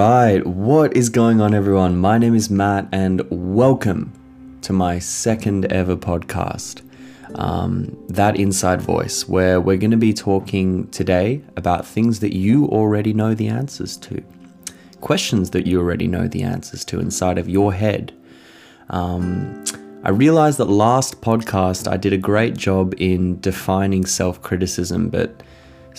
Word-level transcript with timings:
right, 0.00 0.46
what 0.46 0.96
is 0.96 1.10
going 1.10 1.42
on, 1.42 1.52
everyone? 1.52 1.94
My 1.98 2.16
name 2.16 2.34
is 2.34 2.48
Matt, 2.48 2.88
and 2.90 3.20
welcome 3.28 4.10
to 4.62 4.72
my 4.72 4.98
second 4.98 5.70
ever 5.70 5.94
podcast, 5.94 6.80
um, 7.34 7.94
That 8.08 8.40
Inside 8.40 8.80
Voice, 8.80 9.28
where 9.28 9.60
we're 9.60 9.76
going 9.76 9.90
to 9.90 9.98
be 9.98 10.14
talking 10.14 10.88
today 10.88 11.42
about 11.58 11.86
things 11.86 12.20
that 12.20 12.34
you 12.34 12.64
already 12.68 13.12
know 13.12 13.34
the 13.34 13.48
answers 13.48 13.98
to, 13.98 14.24
questions 15.02 15.50
that 15.50 15.66
you 15.66 15.78
already 15.78 16.06
know 16.06 16.26
the 16.26 16.44
answers 16.44 16.82
to 16.86 16.98
inside 16.98 17.36
of 17.36 17.46
your 17.46 17.74
head. 17.74 18.10
Um, 18.88 19.62
I 20.02 20.08
realized 20.08 20.56
that 20.60 20.70
last 20.70 21.20
podcast 21.20 21.86
I 21.86 21.98
did 21.98 22.14
a 22.14 22.18
great 22.18 22.56
job 22.56 22.94
in 22.96 23.38
defining 23.42 24.06
self 24.06 24.40
criticism, 24.40 25.10
but 25.10 25.42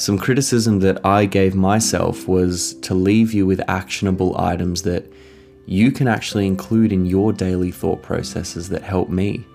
some 0.01 0.17
criticism 0.17 0.79
that 0.79 1.05
I 1.05 1.25
gave 1.25 1.53
myself 1.53 2.27
was 2.27 2.73
to 2.81 2.95
leave 2.95 3.33
you 3.33 3.45
with 3.45 3.61
actionable 3.67 4.35
items 4.35 4.81
that 4.81 5.05
you 5.67 5.91
can 5.91 6.07
actually 6.07 6.47
include 6.47 6.91
in 6.91 7.05
your 7.05 7.31
daily 7.31 7.69
thought 7.69 8.01
processes 8.01 8.69
that 8.69 8.81
help 8.81 9.09
me. 9.09 9.45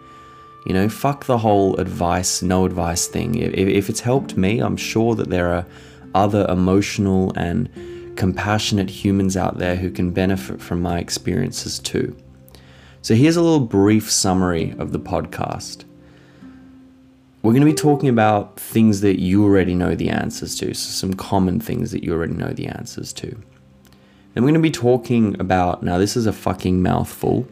You 0.65 0.73
know, 0.73 0.89
fuck 0.89 1.25
the 1.25 1.39
whole 1.39 1.75
advice, 1.79 2.43
no 2.43 2.65
advice 2.65 3.09
thing. 3.09 3.35
If, 3.35 3.55
if 3.55 3.91
it's 3.91 3.99
helped 3.99 4.37
me, 4.37 4.61
I'm 4.61 4.77
sure 4.77 5.17
that 5.17 5.31
there 5.31 5.53
are 5.53 5.67
other 6.15 6.47
emotional 6.49 7.33
and 7.35 7.69
compassionate 8.17 8.89
humans 8.89 9.37
out 9.37 9.59
there 9.59 9.75
who 9.75 9.91
can 9.91 10.13
benefit 10.13 10.63
from 10.63 10.81
my 10.81 11.01
experiences 11.01 11.81
too. 11.81 12.17
So 13.03 13.17
here's 13.17 13.37
a 13.37 13.43
little 13.43 13.67
brief 13.67 14.09
summary 14.13 14.77
of 14.79 14.93
the 14.93 15.01
podcast. 15.01 15.85
We're 17.47 17.53
going 17.53 17.61
to 17.61 17.71
be 17.71 17.75
talking 17.75 18.09
about 18.09 18.59
things 18.59 19.03
that 19.03 19.21
you 19.21 19.45
already 19.45 19.73
know 19.73 19.95
the 19.95 20.09
answers 20.09 20.57
to, 20.57 20.75
so 20.75 20.91
some 20.91 21.15
common 21.15 21.61
things 21.61 21.93
that 21.93 22.03
you 22.03 22.13
already 22.13 22.35
know 22.35 22.49
the 22.49 22.67
answers 22.67 23.13
to. 23.13 23.29
Then 23.29 24.43
we're 24.43 24.51
going 24.51 24.55
to 24.55 24.61
be 24.61 24.73
talking 24.73 25.41
about, 25.41 25.81
now 25.81 25.97
this 25.97 26.17
is 26.17 26.27
a 26.27 26.33
fucking 26.33 26.83
mouthful, 26.83 27.47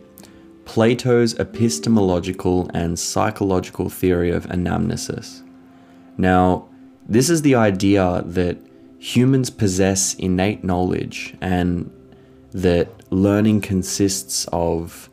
Plato's 0.64 1.38
epistemological 1.38 2.68
and 2.74 2.98
psychological 2.98 3.88
theory 3.88 4.32
of 4.32 4.46
anamnesis. 4.46 5.44
Now, 6.18 6.68
this 7.08 7.30
is 7.30 7.42
the 7.42 7.54
idea 7.54 8.24
that 8.26 8.58
humans 8.98 9.48
possess 9.48 10.14
innate 10.14 10.64
knowledge 10.64 11.36
and 11.40 11.88
that 12.50 12.88
learning 13.12 13.60
consists 13.60 14.48
of 14.52 15.08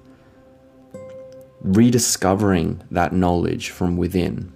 rediscovering 1.59 2.81
that 2.89 3.13
knowledge 3.13 3.69
from 3.69 3.95
within 3.95 4.51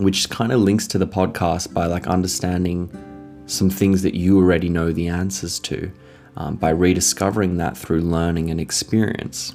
which 0.00 0.30
kind 0.30 0.50
of 0.50 0.60
links 0.60 0.86
to 0.88 0.98
the 0.98 1.06
podcast 1.06 1.72
by 1.74 1.86
like 1.86 2.06
understanding 2.06 2.90
some 3.46 3.68
things 3.68 4.02
that 4.02 4.14
you 4.14 4.38
already 4.38 4.68
know 4.68 4.92
the 4.92 5.08
answers 5.08 5.58
to 5.58 5.90
um, 6.36 6.56
by 6.56 6.70
rediscovering 6.70 7.58
that 7.58 7.76
through 7.76 8.00
learning 8.00 8.50
and 8.50 8.60
experience. 8.60 9.54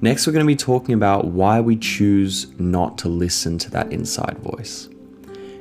Next, 0.00 0.26
we're 0.26 0.32
going 0.32 0.46
to 0.46 0.50
be 0.50 0.56
talking 0.56 0.94
about 0.94 1.26
why 1.26 1.60
we 1.60 1.76
choose 1.76 2.46
not 2.58 2.96
to 2.98 3.08
listen 3.08 3.58
to 3.58 3.70
that 3.70 3.92
inside 3.92 4.38
voice. 4.38 4.88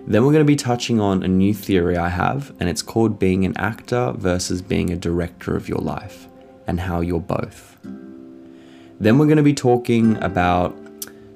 Then, 0.08 0.24
we're 0.24 0.32
going 0.32 0.46
to 0.46 0.46
be 0.46 0.56
touching 0.56 1.00
on 1.00 1.22
a 1.22 1.28
new 1.28 1.54
theory 1.54 1.98
I 1.98 2.10
have, 2.10 2.56
and 2.60 2.70
it's 2.70 2.82
called 2.82 3.20
being 3.20 3.46
an 3.46 3.56
actor 3.58 4.14
versus 4.16 4.62
being 4.62 4.92
a 4.92 4.96
director 4.96 5.56
of 5.56 5.68
your 5.68 5.80
life, 5.80 6.28
and 6.68 6.80
how 6.80 7.02
you're 7.02 7.20
both. 7.20 7.78
Then, 7.84 9.20
we're 9.20 9.26
going 9.26 9.38
to 9.38 9.44
be 9.44 9.54
talking 9.54 10.16
about 10.24 10.76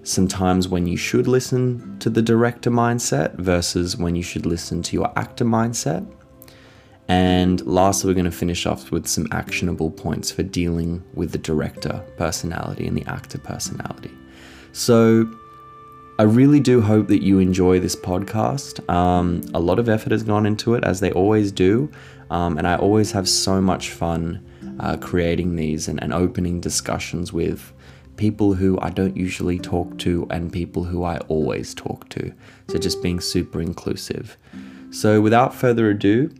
sometimes 0.03 0.67
when 0.67 0.85
you 0.85 0.97
should 0.97 1.27
listen 1.27 1.97
to 1.99 2.09
the 2.09 2.21
director 2.21 2.69
mindset 2.69 3.35
versus 3.35 3.97
when 3.97 4.15
you 4.15 4.23
should 4.23 4.45
listen 4.45 4.81
to 4.83 4.95
your 4.95 5.11
actor 5.17 5.45
mindset. 5.45 6.05
And 7.08 7.65
lastly, 7.65 8.09
we're 8.09 8.15
going 8.15 8.25
to 8.25 8.31
finish 8.31 8.65
off 8.65 8.92
with 8.92 9.08
some 9.08 9.27
actionable 9.31 9.92
points 9.92 10.31
for 10.31 10.43
dealing 10.43 11.03
with 11.13 11.31
the 11.31 11.37
director 11.37 12.03
personality 12.17 12.87
and 12.87 12.97
the 12.97 13.05
actor 13.05 13.37
personality. 13.37 14.11
So, 14.71 15.30
I 16.19 16.23
really 16.23 16.59
do 16.59 16.80
hope 16.80 17.08
that 17.08 17.23
you 17.23 17.39
enjoy 17.39 17.80
this 17.80 17.95
podcast. 17.95 18.87
Um, 18.87 19.42
a 19.55 19.59
lot 19.59 19.80
of 19.80 19.89
effort 19.89 20.11
has 20.11 20.21
gone 20.21 20.45
into 20.45 20.75
it, 20.75 20.83
as 20.83 20.99
they 20.99 21.11
always 21.11 21.52
do. 21.52 21.92
Um, 22.30 22.58
and 22.58 22.67
I 22.67 22.75
always 22.75 23.11
have 23.11 23.27
so 23.27 23.59
much 23.59 23.89
fun 23.89 24.45
uh, 24.80 24.97
creating 24.97 25.55
these 25.55 25.87
and, 25.87 26.02
and 26.03 26.13
opening 26.13 26.61
discussions 26.61 27.33
with 27.33 27.73
people 28.17 28.53
who 28.53 28.79
I 28.81 28.89
don't 28.89 29.15
usually 29.17 29.59
talk 29.59 29.97
to 29.99 30.27
and 30.29 30.51
people 30.51 30.83
who 30.83 31.03
I 31.03 31.17
always 31.27 31.73
talk 31.73 32.09
to. 32.09 32.33
So 32.69 32.77
just 32.77 33.01
being 33.01 33.19
super 33.19 33.61
inclusive. 33.61 34.37
So 34.91 35.21
without 35.21 35.53
further 35.53 35.89
ado, 35.89 36.31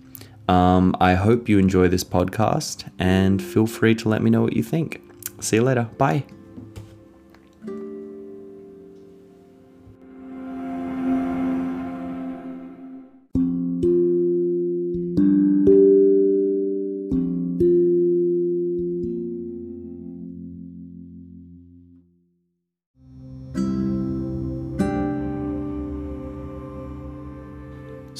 um, 0.48 0.96
I 1.00 1.16
hope 1.16 1.50
you 1.50 1.58
enjoy 1.58 1.88
this 1.88 2.04
podcast 2.04 2.90
and 3.00 3.42
feel 3.42 3.66
free 3.66 3.96
to 3.96 4.10
let 4.10 4.22
me 4.22 4.30
know 4.30 4.42
what 4.42 4.54
you 4.54 4.64
think. 4.64 5.02
See 5.40 5.58
you 5.58 5.64
later. 5.64 5.90
Bye. 5.98 6.26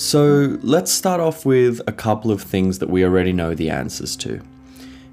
So 0.04 0.60
let's 0.62 0.92
start 0.92 1.22
off 1.22 1.46
with 1.46 1.80
a 1.88 1.94
couple 1.94 2.30
of 2.30 2.42
things 2.42 2.80
that 2.80 2.90
we 2.90 3.06
already 3.06 3.32
know 3.32 3.56
the 3.56 3.70
answers 3.70 4.18
to. 4.18 4.42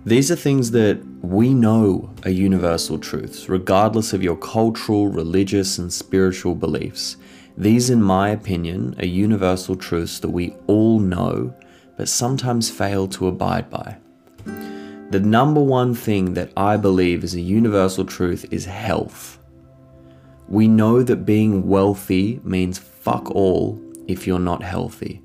These 0.04 0.32
are 0.32 0.36
things 0.36 0.72
that 0.72 1.00
we 1.22 1.54
know 1.54 2.10
are 2.24 2.30
universal 2.30 2.98
truths, 2.98 3.48
regardless 3.48 4.12
of 4.12 4.20
your 4.20 4.34
cultural, 4.34 5.06
religious, 5.06 5.78
and 5.78 5.92
spiritual 5.92 6.56
beliefs. 6.56 7.16
These, 7.56 7.88
in 7.88 8.02
my 8.02 8.30
opinion, 8.30 8.96
are 8.98 9.06
universal 9.06 9.76
truths 9.76 10.18
that 10.18 10.30
we 10.30 10.56
all 10.66 10.98
know, 10.98 11.54
but 11.96 12.08
sometimes 12.08 12.68
fail 12.68 13.06
to 13.10 13.28
abide 13.28 13.70
by. 13.70 13.96
The 14.44 15.20
number 15.20 15.62
one 15.62 15.94
thing 15.94 16.34
that 16.34 16.50
I 16.56 16.76
believe 16.76 17.22
is 17.22 17.36
a 17.36 17.40
universal 17.40 18.04
truth 18.04 18.44
is 18.50 18.64
health. 18.64 19.38
We 20.48 20.66
know 20.66 21.04
that 21.04 21.24
being 21.24 21.68
wealthy 21.68 22.40
means 22.42 22.80
fuck 22.80 23.30
all 23.30 23.80
if 24.10 24.26
you're 24.26 24.38
not 24.38 24.62
healthy. 24.62 25.22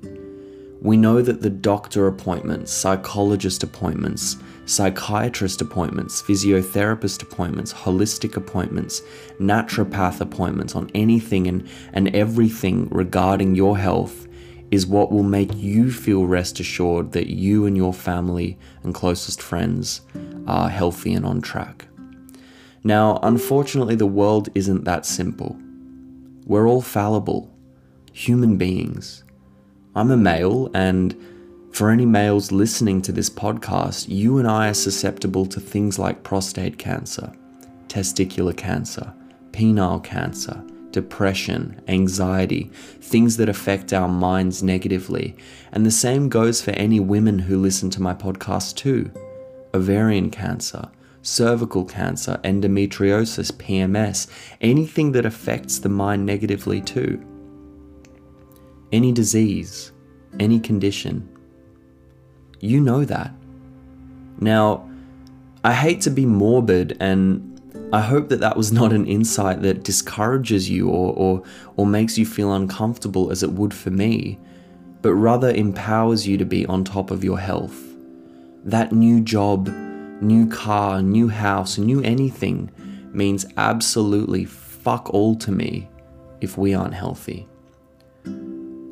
We 0.80 0.96
know 0.96 1.22
that 1.22 1.40
the 1.40 1.50
doctor 1.50 2.06
appointments, 2.06 2.70
psychologist 2.70 3.62
appointments, 3.62 4.36
psychiatrist 4.66 5.60
appointments, 5.60 6.22
physiotherapist 6.22 7.22
appointments, 7.22 7.72
holistic 7.72 8.36
appointments, 8.36 9.02
naturopath 9.40 10.20
appointments 10.20 10.76
on 10.76 10.90
anything 10.94 11.46
and, 11.46 11.68
and 11.92 12.14
everything 12.14 12.88
regarding 12.90 13.54
your 13.54 13.78
health 13.78 14.28
is 14.70 14.86
what 14.86 15.10
will 15.10 15.22
make 15.22 15.54
you 15.54 15.90
feel 15.90 16.26
rest 16.26 16.60
assured 16.60 17.12
that 17.12 17.28
you 17.28 17.66
and 17.66 17.76
your 17.76 17.94
family 17.94 18.58
and 18.82 18.94
closest 18.94 19.40
friends 19.40 20.02
are 20.46 20.68
healthy 20.68 21.14
and 21.14 21.24
on 21.24 21.40
track. 21.40 21.86
Now, 22.84 23.18
unfortunately, 23.22 23.94
the 23.94 24.06
world 24.06 24.48
isn't 24.54 24.84
that 24.84 25.06
simple. 25.06 25.56
We're 26.44 26.68
all 26.68 26.82
fallible 26.82 27.55
human 28.16 28.56
beings. 28.56 29.24
I'm 29.94 30.10
a 30.10 30.16
male, 30.16 30.70
and 30.72 31.14
for 31.70 31.90
any 31.90 32.06
males 32.06 32.50
listening 32.50 33.02
to 33.02 33.12
this 33.12 33.28
podcast, 33.28 34.06
you 34.08 34.38
and 34.38 34.48
I 34.48 34.70
are 34.70 34.74
susceptible 34.74 35.44
to 35.44 35.60
things 35.60 35.98
like 35.98 36.22
prostate 36.22 36.78
cancer, 36.78 37.30
testicular 37.88 38.56
cancer, 38.56 39.12
penile 39.50 40.02
cancer, 40.02 40.64
depression, 40.92 41.78
anxiety, 41.88 42.70
things 43.02 43.36
that 43.36 43.50
affect 43.50 43.92
our 43.92 44.08
minds 44.08 44.62
negatively. 44.62 45.36
And 45.72 45.84
the 45.84 45.90
same 45.90 46.30
goes 46.30 46.62
for 46.62 46.70
any 46.70 47.00
women 47.00 47.38
who 47.38 47.58
listen 47.58 47.90
to 47.90 48.02
my 48.02 48.14
podcast 48.14 48.76
too 48.76 49.10
ovarian 49.74 50.30
cancer, 50.30 50.88
cervical 51.20 51.84
cancer, 51.84 52.40
endometriosis, 52.44 53.52
PMS, 53.52 54.26
anything 54.62 55.12
that 55.12 55.26
affects 55.26 55.80
the 55.80 55.90
mind 55.90 56.24
negatively 56.24 56.80
too 56.80 57.22
any 58.92 59.12
disease, 59.12 59.92
any 60.38 60.60
condition. 60.60 61.28
You 62.60 62.80
know 62.80 63.04
that. 63.04 63.32
Now, 64.40 64.88
I 65.64 65.72
hate 65.72 66.00
to 66.02 66.10
be 66.10 66.26
morbid 66.26 66.96
and 67.00 67.52
I 67.92 68.00
hope 68.00 68.28
that 68.30 68.40
that 68.40 68.56
was 68.56 68.72
not 68.72 68.92
an 68.92 69.06
insight 69.06 69.62
that 69.62 69.84
discourages 69.84 70.68
you 70.68 70.88
or, 70.88 71.12
or, 71.14 71.42
or 71.76 71.86
makes 71.86 72.18
you 72.18 72.26
feel 72.26 72.52
uncomfortable 72.52 73.30
as 73.30 73.42
it 73.42 73.52
would 73.52 73.72
for 73.72 73.90
me, 73.90 74.38
but 75.02 75.14
rather 75.14 75.50
empowers 75.50 76.26
you 76.26 76.36
to 76.38 76.44
be 76.44 76.66
on 76.66 76.84
top 76.84 77.10
of 77.10 77.22
your 77.22 77.38
health. 77.38 77.80
That 78.64 78.92
new 78.92 79.20
job, 79.20 79.68
new 80.20 80.48
car, 80.48 81.00
new 81.00 81.28
house, 81.28 81.78
new 81.78 82.02
anything 82.02 82.70
means 83.12 83.46
absolutely 83.56 84.44
fuck 84.44 85.08
all 85.14 85.36
to 85.36 85.52
me 85.52 85.88
if 86.40 86.58
we 86.58 86.74
aren't 86.74 86.94
healthy. 86.94 87.46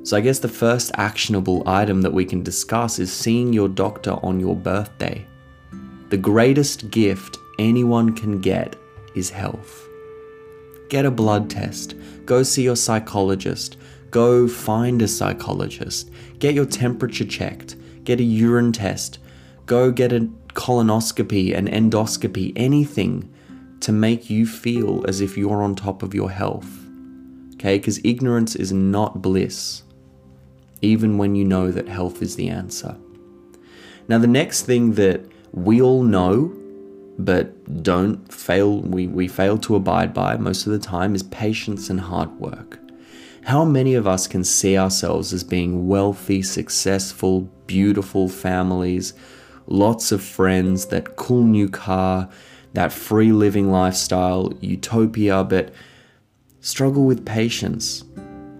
So, 0.04 0.18
I 0.18 0.20
guess 0.20 0.38
the 0.38 0.48
first 0.48 0.90
actionable 0.96 1.62
item 1.66 2.02
that 2.02 2.12
we 2.12 2.26
can 2.26 2.42
discuss 2.42 2.98
is 2.98 3.10
seeing 3.10 3.54
your 3.54 3.68
doctor 3.68 4.18
on 4.22 4.38
your 4.38 4.54
birthday. 4.54 5.26
The 6.10 6.18
greatest 6.18 6.90
gift 6.90 7.38
anyone 7.58 8.14
can 8.14 8.40
get 8.40 8.76
is 9.14 9.30
health. 9.30 9.88
Get 10.90 11.06
a 11.06 11.10
blood 11.10 11.48
test, 11.48 11.94
go 12.26 12.42
see 12.42 12.64
your 12.64 12.76
psychologist, 12.76 13.78
go 14.10 14.46
find 14.46 15.00
a 15.00 15.08
psychologist, 15.08 16.10
get 16.38 16.54
your 16.54 16.66
temperature 16.66 17.24
checked, 17.24 17.76
get 18.04 18.20
a 18.20 18.24
urine 18.24 18.72
test, 18.72 19.20
go 19.64 19.90
get 19.90 20.12
a 20.12 20.28
colonoscopy, 20.48 21.56
an 21.56 21.66
endoscopy, 21.66 22.52
anything 22.56 23.32
to 23.80 23.90
make 23.90 24.28
you 24.28 24.46
feel 24.46 25.02
as 25.08 25.22
if 25.22 25.38
you're 25.38 25.62
on 25.62 25.74
top 25.74 26.02
of 26.02 26.14
your 26.14 26.30
health. 26.30 26.68
Okay, 27.54 27.78
because 27.78 27.98
ignorance 28.04 28.54
is 28.54 28.70
not 28.70 29.22
bliss, 29.22 29.83
even 30.84 31.18
when 31.18 31.34
you 31.34 31.44
know 31.44 31.70
that 31.70 31.88
health 31.88 32.22
is 32.22 32.36
the 32.36 32.48
answer. 32.48 32.96
Now, 34.06 34.18
the 34.18 34.26
next 34.26 34.62
thing 34.62 34.92
that 34.92 35.24
we 35.52 35.80
all 35.80 36.02
know, 36.02 36.52
but 37.18 37.82
don't 37.82 38.32
fail, 38.32 38.80
we, 38.80 39.06
we 39.06 39.26
fail 39.28 39.56
to 39.58 39.76
abide 39.76 40.12
by 40.12 40.36
most 40.36 40.66
of 40.66 40.72
the 40.72 40.78
time, 40.78 41.14
is 41.14 41.22
patience 41.22 41.88
and 41.88 42.00
hard 42.00 42.30
work. 42.38 42.78
How 43.44 43.64
many 43.64 43.94
of 43.94 44.06
us 44.06 44.26
can 44.26 44.44
see 44.44 44.76
ourselves 44.76 45.32
as 45.32 45.44
being 45.44 45.86
wealthy, 45.86 46.42
successful, 46.42 47.42
beautiful 47.66 48.28
families, 48.28 49.14
lots 49.66 50.12
of 50.12 50.22
friends, 50.22 50.86
that 50.86 51.16
cool 51.16 51.44
new 51.44 51.68
car, 51.68 52.28
that 52.74 52.92
free 52.92 53.32
living 53.32 53.70
lifestyle, 53.70 54.52
utopia, 54.60 55.44
but 55.44 55.72
struggle 56.60 57.04
with 57.04 57.24
patience? 57.24 58.04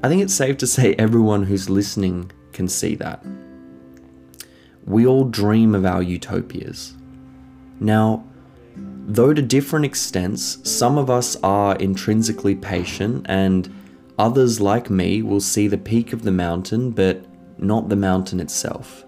I 0.05 0.09
think 0.11 0.21
it's 0.21 0.35
safe 0.35 0.59
to 0.59 0.67
say 0.67 0.95
everyone 0.99 1.45
who's 1.45 1.71
listening 1.71 2.31
can 2.53 2.69
see 2.69 2.95
that. 2.97 3.25
We 4.85 5.07
all 5.07 5.25
dream 5.25 5.75
of 5.75 5.87
our 5.87 6.03
utopias. 6.03 6.93
Now, 7.81 8.23
though 8.77 9.33
to 9.33 9.41
different 9.41 9.87
extents, 9.87 10.59
some 10.71 10.99
of 10.99 11.09
us 11.09 11.37
are 11.43 11.77
intrinsically 11.77 12.55
patient, 12.55 13.25
and 13.31 13.75
others, 14.19 14.61
like 14.61 14.91
me, 14.91 15.23
will 15.23 15.41
see 15.41 15.69
the 15.69 15.79
peak 15.79 16.13
of 16.13 16.23
the 16.23 16.31
mountain, 16.31 16.91
but 16.91 17.25
not 17.57 17.89
the 17.89 17.97
mountain 17.97 18.41
itself. 18.41 19.07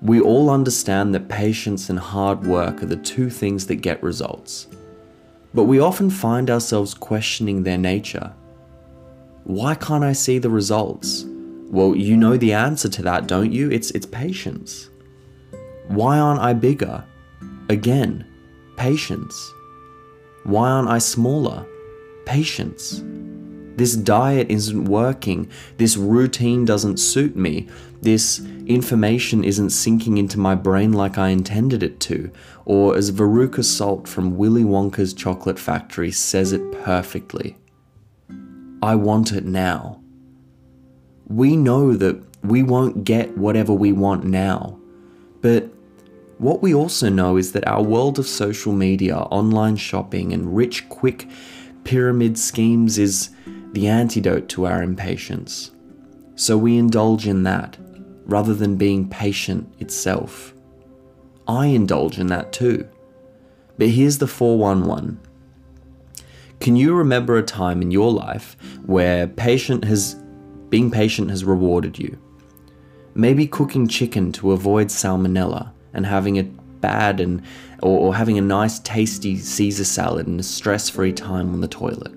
We 0.00 0.20
all 0.20 0.50
understand 0.50 1.16
that 1.16 1.28
patience 1.28 1.90
and 1.90 1.98
hard 1.98 2.46
work 2.46 2.80
are 2.84 2.86
the 2.86 2.94
two 2.94 3.28
things 3.28 3.66
that 3.66 3.82
get 3.82 4.00
results. 4.04 4.68
But 5.52 5.64
we 5.64 5.80
often 5.80 6.10
find 6.10 6.48
ourselves 6.48 6.94
questioning 6.94 7.64
their 7.64 7.76
nature. 7.76 8.32
Why 9.44 9.74
can't 9.74 10.04
I 10.04 10.12
see 10.12 10.38
the 10.38 10.50
results? 10.50 11.24
Well, 11.70 11.94
you 11.94 12.16
know 12.16 12.36
the 12.36 12.52
answer 12.52 12.88
to 12.88 13.02
that, 13.02 13.26
don't 13.26 13.52
you? 13.52 13.70
It's, 13.70 13.90
it's 13.92 14.06
patience. 14.06 14.90
Why 15.88 16.18
aren't 16.18 16.40
I 16.40 16.52
bigger? 16.52 17.04
Again, 17.68 18.26
patience. 18.76 19.52
Why 20.44 20.70
aren't 20.70 20.88
I 20.88 20.98
smaller? 20.98 21.66
Patience. 22.26 23.02
This 23.76 23.96
diet 23.96 24.50
isn't 24.50 24.84
working. 24.86 25.48
This 25.78 25.96
routine 25.96 26.64
doesn't 26.64 26.98
suit 26.98 27.36
me. 27.36 27.68
This 28.02 28.40
information 28.66 29.44
isn't 29.44 29.70
sinking 29.70 30.18
into 30.18 30.38
my 30.38 30.54
brain 30.54 30.92
like 30.92 31.18
I 31.18 31.28
intended 31.28 31.82
it 31.82 32.00
to. 32.00 32.30
Or, 32.64 32.96
as 32.96 33.10
Veruca 33.10 33.64
Salt 33.64 34.06
from 34.06 34.36
Willy 34.36 34.64
Wonka's 34.64 35.14
Chocolate 35.14 35.58
Factory 35.58 36.10
says 36.10 36.52
it 36.52 36.72
perfectly 36.84 37.56
I 38.82 38.94
want 38.94 39.32
it 39.32 39.44
now. 39.44 40.00
We 41.26 41.56
know 41.56 41.94
that 41.94 42.22
we 42.42 42.62
won't 42.62 43.04
get 43.04 43.36
whatever 43.36 43.72
we 43.72 43.92
want 43.92 44.24
now. 44.24 44.78
But 45.42 45.68
what 46.38 46.62
we 46.62 46.74
also 46.74 47.10
know 47.10 47.36
is 47.36 47.52
that 47.52 47.66
our 47.68 47.82
world 47.82 48.18
of 48.18 48.26
social 48.26 48.72
media, 48.72 49.16
online 49.16 49.76
shopping, 49.76 50.32
and 50.32 50.56
rich, 50.56 50.88
quick 50.88 51.28
pyramid 51.84 52.38
schemes 52.38 52.98
is 52.98 53.30
the 53.72 53.86
antidote 53.86 54.48
to 54.50 54.66
our 54.66 54.82
impatience. 54.82 55.70
So 56.34 56.56
we 56.56 56.78
indulge 56.78 57.26
in 57.26 57.42
that 57.42 57.76
rather 58.24 58.54
than 58.54 58.76
being 58.76 59.08
patient 59.08 59.72
itself. 59.78 60.54
I 61.46 61.66
indulge 61.66 62.18
in 62.18 62.28
that 62.28 62.52
too. 62.52 62.88
But 63.76 63.88
here's 63.88 64.18
the 64.18 64.26
411. 64.26 65.20
Can 66.60 66.76
you 66.76 66.94
remember 66.94 67.38
a 67.38 67.42
time 67.42 67.80
in 67.80 67.90
your 67.90 68.12
life 68.12 68.54
where 68.84 69.26
patient 69.26 69.82
has 69.86 70.14
being 70.68 70.90
patient 70.90 71.30
has 71.30 71.42
rewarded 71.42 71.98
you? 71.98 72.18
Maybe 73.14 73.46
cooking 73.46 73.88
chicken 73.88 74.30
to 74.32 74.52
avoid 74.52 74.88
salmonella 74.88 75.72
and 75.94 76.04
having 76.04 76.38
a 76.38 76.42
bad 76.42 77.18
and 77.18 77.42
or, 77.82 77.98
or 77.98 78.14
having 78.14 78.36
a 78.36 78.42
nice 78.42 78.78
tasty 78.80 79.38
Caesar 79.38 79.84
salad 79.84 80.26
and 80.26 80.38
a 80.38 80.42
stress-free 80.42 81.14
time 81.14 81.54
on 81.54 81.62
the 81.62 81.68
toilet. 81.68 82.12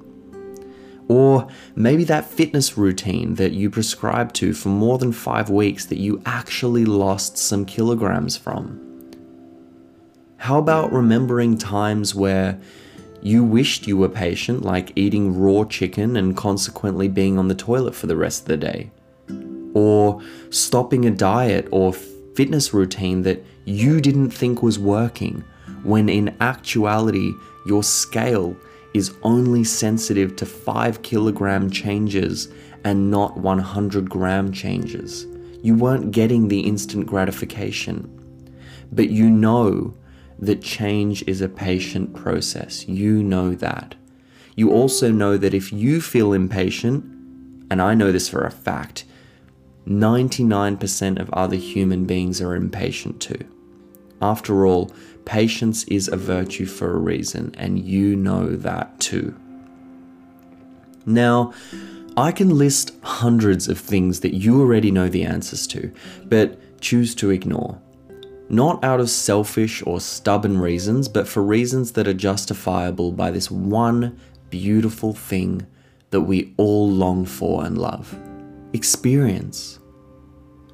Or 1.08 1.48
maybe 1.76 2.04
that 2.06 2.26
fitness 2.26 2.78
routine 2.78 3.36
that 3.36 3.54
you 3.54 3.70
prescribed 3.70 4.36
to 4.36 4.54
for 4.54 4.70
more 4.70 4.98
than 4.98 5.14
five 5.14 5.50
weeks 5.50 5.86
that 5.86 6.00
you 6.00 6.22
actually 6.26 6.84
lost 6.84 7.38
some 7.38 7.64
kilograms 7.64 8.36
from. 8.36 8.80
How 10.36 10.58
about 10.60 10.92
remembering 10.92 11.58
times 11.58 12.14
where 12.14 12.60
you 13.24 13.44
wished 13.44 13.88
you 13.88 13.96
were 13.96 14.10
patient, 14.10 14.64
like 14.64 14.92
eating 14.98 15.40
raw 15.40 15.64
chicken 15.64 16.18
and 16.18 16.36
consequently 16.36 17.08
being 17.08 17.40
on 17.40 17.48
the 17.48 17.56
toilet 17.56 17.96
for 17.96 18.08
the 18.08 18.18
rest 18.18 18.42
of 18.42 18.48
the 18.50 18.58
day? 18.58 18.92
Or 19.74 20.22
stopping 20.50 21.06
a 21.06 21.12
diet 21.12 21.68
or 21.72 21.94
fitness 21.94 22.74
routine 22.74 23.22
that 23.24 23.44
you 23.64 24.02
didn't 24.02 24.32
think 24.32 24.62
was 24.62 24.78
working, 24.78 25.44
when 25.84 26.10
in 26.10 26.36
actuality, 26.42 27.32
your 27.66 27.82
scale 27.82 28.58
is 28.94 29.16
only 29.24 29.64
sensitive 29.64 30.36
to 30.36 30.46
5 30.46 31.02
kilogram 31.02 31.70
changes 31.72 32.50
and 32.84 33.10
not 33.10 33.38
100 33.38 34.10
gram 34.10 34.52
changes. 34.52 35.26
You 35.62 35.76
weren't 35.76 36.12
getting 36.12 36.50
the 36.50 36.60
instant 36.60 37.06
gratification. 37.06 38.10
But 38.92 39.10
you 39.10 39.30
know 39.30 39.94
that 40.46 40.62
change 40.62 41.24
is 41.28 41.42
a 41.42 41.50
patient 41.50 42.14
process. 42.14 42.88
You 42.88 43.24
know 43.24 43.56
that. 43.56 43.96
You 44.56 44.72
also 44.72 45.12
know 45.12 45.38
that 45.38 45.54
if 45.54 45.74
you 45.74 46.02
feel 46.02 46.34
impatient, 46.34 47.04
and 47.70 47.82
I 47.82 47.94
know 47.94 48.12
this 48.12 48.30
for 48.30 48.44
a 48.44 48.52
fact, 48.52 49.06
99% 49.88 51.20
of 51.20 51.30
other 51.32 51.56
human 51.56 52.06
beings 52.06 52.42
are 52.42 52.56
impatient 52.56 53.22
too. 53.22 53.46
After 54.22 54.66
all, 54.66 54.92
patience 55.26 55.84
is 55.86 56.08
a 56.08 56.16
virtue 56.16 56.66
for 56.66 56.94
a 56.94 57.00
reason, 57.00 57.54
and 57.58 57.80
you 57.80 58.16
know 58.16 58.56
that 58.56 59.00
too. 59.00 59.36
Now, 61.06 61.54
I 62.16 62.32
can 62.32 62.50
list 62.58 62.94
hundreds 63.02 63.68
of 63.68 63.80
things 63.80 64.20
that 64.22 64.36
you 64.36 64.62
already 64.62 64.92
know 64.92 65.10
the 65.10 65.24
answers 65.24 65.68
to, 65.68 65.92
but 66.26 66.80
choose 66.80 67.16
to 67.16 67.32
ignore. 67.32 67.82
Not 68.54 68.84
out 68.84 69.00
of 69.00 69.10
selfish 69.10 69.82
or 69.84 70.00
stubborn 70.00 70.60
reasons, 70.60 71.08
but 71.08 71.28
for 71.28 71.42
reasons 71.42 71.94
that 71.94 72.08
are 72.08 72.14
justifiable 72.14 73.12
by 73.12 73.32
this 73.32 73.50
one 73.50 74.20
beautiful 74.52 75.12
thing 75.12 75.66
that 76.12 76.22
we 76.22 76.54
all 76.58 76.88
long 76.88 77.26
for 77.26 77.66
and 77.66 77.76
love 77.76 78.16
experience. 78.74 79.80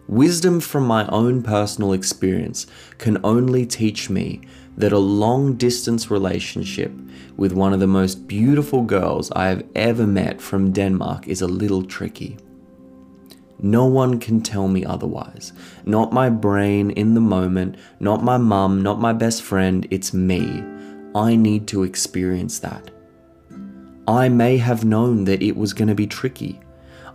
Wisdom 0.10 0.60
from 0.60 0.88
my 0.88 1.08
own 1.08 1.42
personal 1.42 1.94
experience 1.94 2.68
can 2.98 3.18
only 3.24 3.66
teach 3.66 4.10
me 4.10 4.42
that 4.76 4.92
a 4.92 5.00
long 5.00 5.56
distance 5.56 6.12
relationship 6.12 6.92
with 7.38 7.54
one 7.54 7.72
of 7.72 7.80
the 7.80 7.88
most 7.88 8.28
beautiful 8.28 8.82
girls 8.82 9.32
I 9.32 9.48
have 9.48 9.64
ever 9.74 10.06
met 10.06 10.42
from 10.42 10.74
Denmark 10.74 11.30
is 11.30 11.42
a 11.42 11.48
little 11.48 11.84
tricky. 11.84 12.36
No 13.62 13.86
one 13.86 14.20
can 14.20 14.42
tell 14.42 14.68
me 14.68 14.86
otherwise. 14.86 15.52
Not 15.86 16.14
my 16.14 16.30
brain 16.30 16.92
in 16.92 17.14
the 17.14 17.22
moment, 17.22 17.76
not 18.00 18.24
my 18.24 18.38
mum, 18.38 18.82
not 18.82 19.00
my 19.00 19.14
best 19.14 19.42
friend, 19.42 19.86
it's 19.92 20.14
me. 20.14 20.64
I 21.14 21.36
need 21.36 21.68
to 21.68 21.84
experience 21.84 22.60
that. 22.60 22.92
I 24.08 24.30
may 24.30 24.58
have 24.58 24.86
known 24.86 25.26
that 25.26 25.44
it 25.44 25.58
was 25.58 25.74
going 25.74 25.90
to 25.90 25.96
be 25.96 26.08
tricky. 26.08 26.60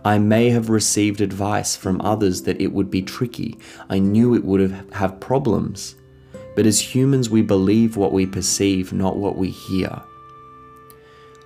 I 0.05 0.19
may 0.19 0.51
have 0.51 0.69
received 0.69 1.19
advice 1.19 1.75
from 1.75 1.99
others 2.01 2.43
that 2.43 2.61
it 2.61 2.71
would 2.71 2.91
be 2.91 3.01
tricky. 3.01 3.57
I 3.89 3.97
knew 3.97 4.35
it 4.35 4.45
would 4.45 4.71
have, 4.93 5.19
problems. 5.19 5.95
But 6.55 6.67
as 6.67 6.79
humans, 6.79 7.29
we 7.29 7.41
believe 7.41 7.97
what 7.97 8.13
we 8.13 8.27
perceive, 8.27 8.93
not 8.93 9.17
what 9.17 9.35
we 9.35 9.49
hear. 9.49 10.01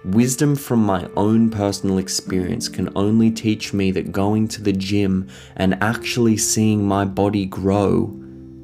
Wisdom 0.06 0.56
from 0.56 0.84
my 0.84 1.10
own 1.18 1.50
personal 1.50 1.98
experience 1.98 2.70
can 2.70 2.90
only 2.96 3.30
teach 3.30 3.74
me 3.74 3.92
that 3.92 4.14
going 4.14 4.48
to 4.48 4.62
the 4.62 4.72
gym 4.72 5.28
and 5.58 5.82
actually 5.84 6.38
seeing 6.38 6.86
my 6.86 7.04
body 7.04 7.46
grow 7.46 8.18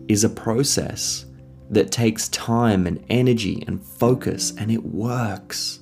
is 0.08 0.24
a 0.24 0.30
process 0.30 1.26
that 1.70 1.92
takes 1.92 2.30
time 2.30 2.88
and 2.88 3.04
energy 3.10 3.64
and 3.68 3.84
focus, 3.84 4.54
and 4.58 4.72
it 4.72 4.84
works. 4.86 5.80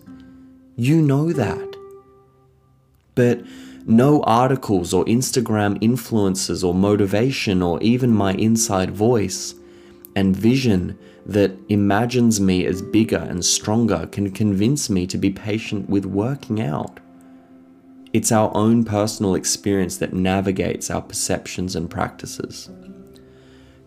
You 0.75 1.01
know 1.01 1.31
that. 1.33 1.75
But 3.13 3.43
no 3.85 4.23
articles 4.23 4.93
or 4.93 5.05
Instagram 5.05 5.77
influences 5.81 6.63
or 6.63 6.73
motivation 6.73 7.61
or 7.61 7.81
even 7.83 8.09
my 8.09 8.33
inside 8.33 8.91
voice 8.91 9.53
and 10.15 10.35
vision 10.35 10.97
that 11.25 11.57
imagines 11.69 12.39
me 12.41 12.65
as 12.65 12.81
bigger 12.81 13.17
and 13.17 13.43
stronger 13.43 14.07
can 14.07 14.31
convince 14.31 14.89
me 14.89 15.07
to 15.07 15.17
be 15.17 15.29
patient 15.29 15.89
with 15.89 16.05
working 16.05 16.61
out. 16.61 16.99
It's 18.11 18.31
our 18.31 18.51
own 18.55 18.83
personal 18.83 19.35
experience 19.35 19.97
that 19.97 20.13
navigates 20.13 20.91
our 20.91 21.01
perceptions 21.01 21.75
and 21.75 21.89
practices. 21.89 22.69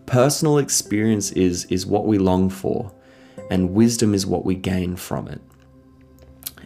Personal 0.07 0.59
experience 0.59 1.31
is, 1.33 1.65
is 1.67 1.87
what 1.87 2.07
we 2.07 2.19
long 2.19 2.49
for, 2.49 2.93
and 3.51 3.75
wisdom 3.75 4.15
is 4.15 4.27
what 4.27 4.45
we 4.45 4.55
gain 4.55 4.97
from 4.97 5.29
it. 5.29 5.41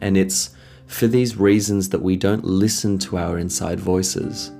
And 0.00 0.16
it's 0.16 0.50
for 0.86 1.06
these 1.06 1.36
reasons 1.36 1.88
that 1.90 2.02
we 2.02 2.16
don't 2.16 2.44
listen 2.44 2.98
to 2.98 3.18
our 3.18 3.38
inside 3.38 3.80
voices. 3.80 4.52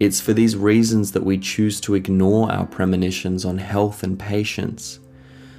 It's 0.00 0.20
for 0.20 0.32
these 0.32 0.56
reasons 0.56 1.12
that 1.12 1.24
we 1.24 1.38
choose 1.38 1.80
to 1.82 1.94
ignore 1.94 2.50
our 2.50 2.66
premonitions 2.66 3.44
on 3.44 3.58
health 3.58 4.02
and 4.02 4.18
patience. 4.18 5.00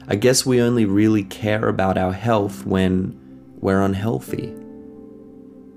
I 0.08 0.16
guess 0.16 0.46
we 0.46 0.62
only 0.62 0.86
really 0.86 1.24
care 1.24 1.68
about 1.68 1.98
our 1.98 2.14
health 2.14 2.66
when 2.66 3.20
we're 3.60 3.82
unhealthy. 3.82 4.54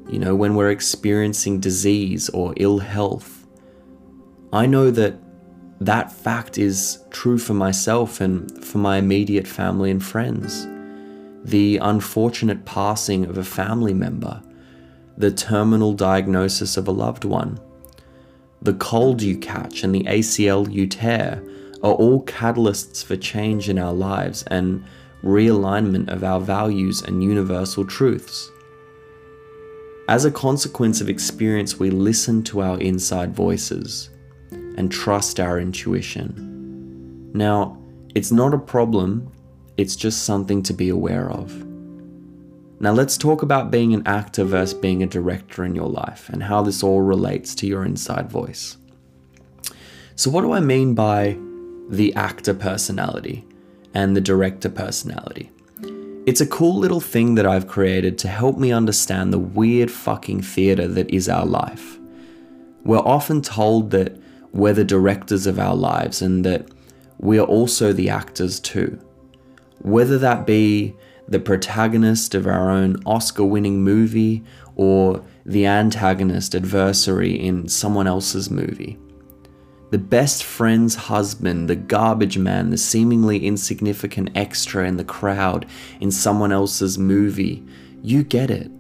You 0.09 0.19
know, 0.19 0.35
when 0.35 0.55
we're 0.55 0.71
experiencing 0.71 1.61
disease 1.61 2.29
or 2.31 2.55
ill 2.57 2.79
health. 2.79 3.47
I 4.53 4.67
know 4.67 4.91
that 4.91 5.17
that 5.81 6.13
fact 6.13 6.59
is 6.59 7.03
true 7.11 7.39
for 7.39 7.55
myself 7.55 8.21
and 8.21 8.65
for 8.65 8.79
my 8.79 8.99
immediate 8.99 9.47
family 9.47 9.91
and 9.91 10.05
friends 10.05 10.67
the 11.45 11.79
unfortunate 11.79 12.65
passing 12.65 13.25
of 13.25 13.39
a 13.39 13.45
family 13.45 13.95
member, 13.95 14.43
the 15.17 15.31
terminal 15.31 15.93
diagnosis 15.93 16.77
of 16.77 16.87
a 16.87 16.93
loved 16.93 17.25
one, 17.25 17.59
the 18.63 18.75
cold 18.75 19.23
you 19.23 19.39
catch 19.39 19.83
and 19.83 19.95
the 19.95 20.05
ACL 20.05 20.71
you 20.71 20.87
tear 20.87 21.43
are 21.83 21.93
all 21.93 22.25
catalysts 22.25 23.05
for 23.05 23.17
change 23.17 23.69
in 23.69 23.79
our 23.79 23.93
lives 23.93 24.43
and 24.49 24.85
realignment 25.23 26.09
of 26.09 26.25
our 26.25 26.41
values 26.41 27.03
and 27.03 27.23
universal 27.23 27.85
truths. 27.85 28.51
As 30.09 30.25
a 30.25 30.31
consequence 30.31 31.01
of 31.01 31.09
experience, 31.09 31.79
we 31.79 31.91
listen 31.91 32.43
to 32.45 32.61
our 32.61 32.79
inside 32.81 33.35
voices 33.35 34.11
and 34.51 34.91
trust 34.91 35.39
our 35.39 35.61
intuition. 35.61 37.31
Now, 37.33 37.79
it's 38.15 38.33
not 38.33 38.55
a 38.55 38.59
problem 38.59 39.31
it's 39.77 39.97
just 39.97 40.25
something 40.25 40.63
to 40.65 40.75
be 40.75 40.91
aware 40.91 41.31
of. 41.31 41.65
Now, 42.81 42.93
let's 42.93 43.17
talk 43.17 43.43
about 43.43 43.71
being 43.71 43.95
an 43.95 44.07
actor 44.07 44.45
versus 44.45 44.75
being 44.75 45.03
a 45.03 45.07
director 45.07 45.65
in 45.65 45.75
your 45.75 45.89
life 45.89 46.29
and 46.29 46.43
how 46.43 46.63
this 46.63 46.83
all 46.83 47.01
relates 47.01 47.55
to 47.57 47.67
your 47.67 47.85
inside 47.85 48.31
voice. 48.31 48.77
So, 50.17 50.31
what 50.31 50.43
do 50.43 50.53
I 50.53 50.61
mean 50.61 50.95
by 50.95 51.39
the 51.91 52.15
actor 52.15 52.55
personality 52.55 53.47
and 53.93 54.17
the 54.17 54.21
director 54.21 54.71
personality? 54.71 55.51
It's 56.27 56.41
a 56.41 56.47
cool 56.47 56.79
little 56.79 57.01
thing 57.01 57.35
that 57.35 57.47
I've 57.47 57.69
created 57.69 58.17
to 58.19 58.29
help 58.29 58.57
me 58.57 58.73
understand 58.73 59.33
the 59.33 59.39
weird 59.39 59.91
fucking 59.91 60.43
theatre 60.43 60.89
that 60.89 61.11
is 61.11 61.29
our 61.29 61.47
life. 61.47 61.99
We're 62.85 62.99
often 62.99 63.43
told 63.43 63.91
that 63.91 64.17
we're 64.53 64.73
the 64.73 64.85
directors 64.85 65.47
of 65.47 65.59
our 65.59 65.75
lives 65.75 66.23
and 66.23 66.45
that 66.45 66.69
we 67.19 67.39
are 67.39 67.47
also 67.47 67.93
the 67.93 68.09
actors 68.09 68.59
too 68.59 68.99
whether 69.83 70.19
that 70.19 70.47
be 70.47 70.95
the 71.29 71.41
protagonist 71.41 72.35
of 72.35 72.47
our 72.47 72.71
own 72.71 72.97
Oscar 73.07 73.45
winning 73.45 73.83
movie 73.83 74.45
or 74.77 75.25
the 75.47 75.67
antagonist 75.67 76.55
adversary 76.55 77.33
in 77.33 77.69
someone 77.69 78.07
else's 78.07 78.51
movie. 78.51 78.99
The 79.91 79.99
best 79.99 80.45
friend's 80.45 80.95
husband, 80.95 81.69
the 81.69 81.77
garbage 81.77 82.39
man, 82.39 82.71
the 82.71 82.79
seemingly 82.79 83.47
insignificant 83.47 84.31
extra 84.35 84.87
in 84.87 84.97
the 84.97 85.05
crowd 85.05 85.67
in 86.01 86.11
someone 86.11 86.53
else's 86.53 86.99
movie. 86.99 87.65
You 88.03 88.23
get 88.23 88.51
it. 88.51 88.71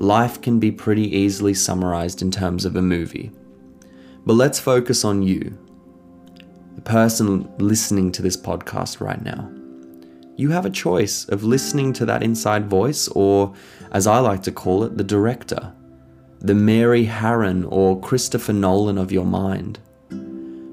Life 0.00 0.40
can 0.40 0.58
be 0.58 0.72
pretty 0.72 1.14
easily 1.16 1.54
summarized 1.54 2.22
in 2.22 2.30
terms 2.30 2.64
of 2.64 2.76
a 2.76 2.82
movie. 2.82 3.30
But 4.24 4.34
let's 4.34 4.58
focus 4.58 5.04
on 5.04 5.22
you, 5.22 5.56
the 6.74 6.82
person 6.82 7.50
listening 7.58 8.12
to 8.12 8.22
this 8.22 8.36
podcast 8.36 9.00
right 9.00 9.22
now 9.22 9.50
you 10.36 10.50
have 10.50 10.66
a 10.66 10.70
choice 10.70 11.26
of 11.30 11.42
listening 11.42 11.92
to 11.94 12.06
that 12.06 12.22
inside 12.22 12.68
voice, 12.68 13.08
or, 13.08 13.54
as 13.90 14.06
I 14.06 14.18
like 14.18 14.42
to 14.42 14.52
call 14.52 14.84
it, 14.84 14.96
the 14.96 15.04
director, 15.04 15.72
the 16.40 16.54
Mary 16.54 17.06
Harron 17.06 17.66
or 17.70 17.98
Christopher 18.00 18.52
Nolan 18.52 18.98
of 18.98 19.10
your 19.10 19.24
mind. 19.24 19.80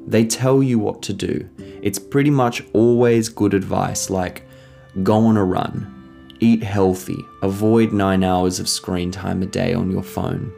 They 0.06 0.26
tell 0.26 0.62
you 0.62 0.80
what 0.80 1.02
to 1.04 1.14
do. 1.14 1.50
It's 1.82 2.00
pretty 2.00 2.30
much 2.30 2.64
always 2.74 3.30
good 3.30 3.54
advice 3.54 4.10
like 4.10 4.48
go 5.02 5.26
on 5.26 5.38
a 5.38 5.44
run, 5.44 6.36
eat 6.40 6.64
healthy, 6.64 7.18
avoid 7.42 7.94
nine 7.94 8.24
hours 8.24 8.60
of 8.60 8.70
screen 8.70 9.12
time 9.12 9.42
a 9.42 9.46
day 9.46 9.74
on 9.74 9.92
your 9.92 10.04
phone. 10.04 10.52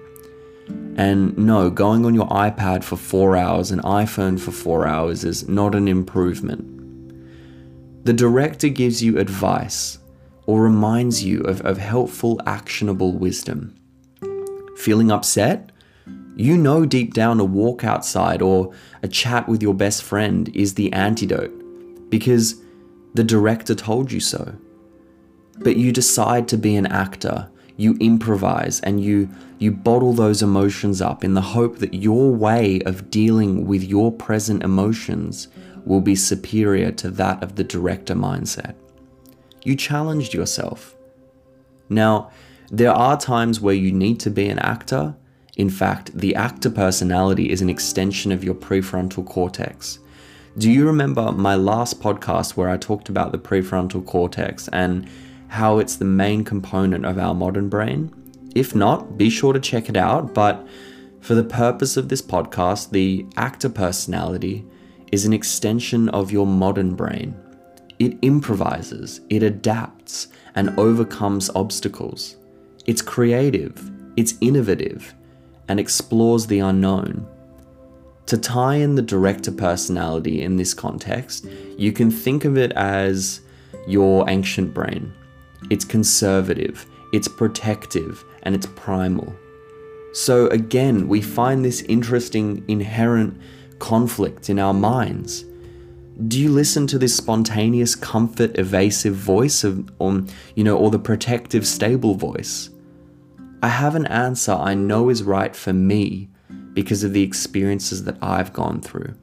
And 0.97 1.37
no, 1.37 1.69
going 1.69 2.05
on 2.05 2.15
your 2.15 2.27
iPad 2.27 2.83
for 2.83 2.95
four 2.95 3.35
hours 3.35 3.71
and 3.71 3.81
iPhone 3.83 4.39
for 4.39 4.51
four 4.51 4.87
hours 4.87 5.23
is 5.23 5.47
not 5.47 5.75
an 5.75 5.87
improvement. 5.87 6.71
The 8.05 8.13
director 8.13 8.69
gives 8.69 9.03
you 9.03 9.17
advice 9.17 9.99
or 10.45 10.61
reminds 10.61 11.23
you 11.23 11.41
of, 11.41 11.61
of 11.61 11.77
helpful, 11.77 12.41
actionable 12.45 13.13
wisdom. 13.13 13.75
Feeling 14.77 15.11
upset? 15.11 15.71
You 16.35 16.57
know 16.57 16.85
deep 16.85 17.13
down 17.13 17.39
a 17.39 17.45
walk 17.45 17.83
outside 17.83 18.41
or 18.41 18.73
a 19.01 19.07
chat 19.07 19.47
with 19.47 19.61
your 19.61 19.73
best 19.73 20.03
friend 20.03 20.49
is 20.53 20.73
the 20.73 20.91
antidote 20.91 22.09
because 22.09 22.61
the 23.13 23.23
director 23.23 23.73
told 23.73 24.11
you 24.11 24.19
so. 24.19 24.55
But 25.59 25.77
you 25.77 25.93
decide 25.93 26.49
to 26.49 26.57
be 26.57 26.75
an 26.75 26.87
actor, 26.87 27.49
you 27.77 27.95
improvise 27.99 28.81
and 28.81 29.01
you 29.03 29.29
you 29.57 29.71
bottle 29.71 30.11
those 30.11 30.41
emotions 30.41 31.01
up 31.01 31.23
in 31.23 31.33
the 31.33 31.41
hope 31.41 31.77
that 31.79 31.93
your 31.93 32.31
way 32.31 32.81
of 32.85 33.09
dealing 33.09 33.65
with 33.65 33.83
your 33.83 34.11
present 34.11 34.63
emotions 34.63 35.47
will 35.85 36.01
be 36.01 36.15
superior 36.15 36.91
to 36.91 37.09
that 37.11 37.41
of 37.41 37.55
the 37.55 37.63
director 37.63 38.15
mindset. 38.15 38.75
You 39.63 39.77
challenged 39.77 40.33
yourself. 40.33 40.95
Now, 41.87 42.31
there 42.69 42.91
are 42.91 43.17
times 43.17 43.61
where 43.61 43.75
you 43.75 43.93
need 43.93 44.19
to 44.21 44.29
be 44.29 44.49
an 44.49 44.59
actor. 44.59 45.15
In 45.57 45.69
fact, 45.69 46.11
the 46.17 46.35
actor 46.35 46.69
personality 46.69 47.49
is 47.49 47.61
an 47.61 47.69
extension 47.69 48.31
of 48.31 48.43
your 48.43 48.55
prefrontal 48.55 49.25
cortex. 49.25 49.99
Do 50.57 50.71
you 50.71 50.85
remember 50.85 51.31
my 51.31 51.55
last 51.55 52.01
podcast 52.01 52.57
where 52.57 52.69
I 52.69 52.77
talked 52.77 53.09
about 53.09 53.31
the 53.31 53.37
prefrontal 53.37 54.05
cortex 54.05 54.67
and 54.69 55.07
how 55.47 55.79
it's 55.79 55.95
the 55.95 56.05
main 56.05 56.43
component 56.43 57.05
of 57.05 57.17
our 57.17 57.33
modern 57.33 57.69
brain? 57.69 58.13
If 58.53 58.75
not, 58.75 59.17
be 59.17 59.29
sure 59.29 59.53
to 59.53 59.59
check 59.59 59.89
it 59.89 59.97
out. 59.97 60.33
But 60.33 60.65
for 61.21 61.35
the 61.35 61.43
purpose 61.43 61.97
of 61.97 62.09
this 62.09 62.21
podcast, 62.21 62.91
the 62.91 63.25
actor 63.37 63.69
personality 63.69 64.65
is 65.11 65.25
an 65.25 65.33
extension 65.33 66.09
of 66.09 66.31
your 66.31 66.47
modern 66.47 66.95
brain. 66.95 67.35
It 67.99 68.17
improvises, 68.21 69.21
it 69.29 69.43
adapts, 69.43 70.27
and 70.55 70.77
overcomes 70.77 71.49
obstacles. 71.55 72.35
It's 72.85 73.01
creative, 73.01 73.91
it's 74.17 74.35
innovative, 74.41 75.13
and 75.67 75.79
explores 75.79 76.47
the 76.47 76.59
unknown. 76.59 77.27
To 78.27 78.37
tie 78.37 78.75
in 78.75 78.95
the 78.95 79.01
director 79.01 79.51
personality 79.51 80.41
in 80.41 80.57
this 80.57 80.73
context, 80.73 81.45
you 81.77 81.91
can 81.91 82.09
think 82.09 82.43
of 82.45 82.57
it 82.57 82.71
as 82.73 83.41
your 83.87 84.29
ancient 84.29 84.73
brain. 84.73 85.13
It's 85.69 85.85
conservative, 85.85 86.85
it's 87.13 87.27
protective, 87.27 88.23
and 88.43 88.55
it's 88.55 88.67
primal. 88.75 89.35
So, 90.13 90.47
again, 90.47 91.07
we 91.07 91.21
find 91.21 91.63
this 91.63 91.81
interesting 91.81 92.63
inherent 92.67 93.39
conflict 93.79 94.49
in 94.49 94.59
our 94.59 94.73
minds? 94.73 95.45
Do 96.27 96.39
you 96.39 96.49
listen 96.49 96.87
to 96.87 96.97
this 96.97 97.15
spontaneous, 97.15 97.95
comfort, 97.95 98.57
evasive 98.57 99.15
voice 99.15 99.63
of, 99.63 99.89
or, 99.99 100.23
you 100.55 100.63
know, 100.63 100.77
or 100.77 100.89
the 100.89 100.99
protective, 100.99 101.67
stable 101.67 102.15
voice? 102.15 102.69
I 103.65 103.69
have 103.69 103.95
an 103.95 104.05
answer 104.05 104.51
I 104.51 104.75
know 104.75 105.09
is 105.09 105.23
right 105.23 105.55
for 105.55 105.73
me 105.73 106.29
because 106.73 107.03
of 107.03 107.13
the 107.13 107.23
experiences 107.23 108.03
that 108.03 108.19
I've 108.21 108.53
gone 108.53 108.79
through. 108.79 109.15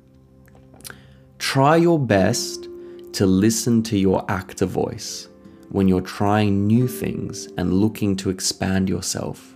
Try 1.38 1.76
your 1.76 2.00
best 2.00 2.66
to 3.12 3.24
listen 3.24 3.84
to 3.84 3.96
your 3.96 4.28
actor 4.28 4.66
voice 4.66 5.28
when 5.68 5.86
you're 5.86 6.00
trying 6.00 6.66
new 6.66 6.88
things 6.88 7.46
and 7.56 7.72
looking 7.72 8.16
to 8.16 8.30
expand 8.30 8.88
yourself. 8.88 9.54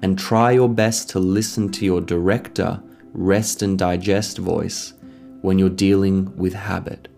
And 0.00 0.16
try 0.16 0.52
your 0.52 0.68
best 0.68 1.10
to 1.10 1.18
listen 1.18 1.68
to 1.72 1.84
your 1.84 2.00
director 2.00 2.80
rest 3.14 3.62
and 3.62 3.76
digest 3.76 4.38
voice 4.38 4.92
when 5.42 5.58
you're 5.58 5.70
dealing 5.70 6.36
with 6.36 6.54
habit. 6.54 7.08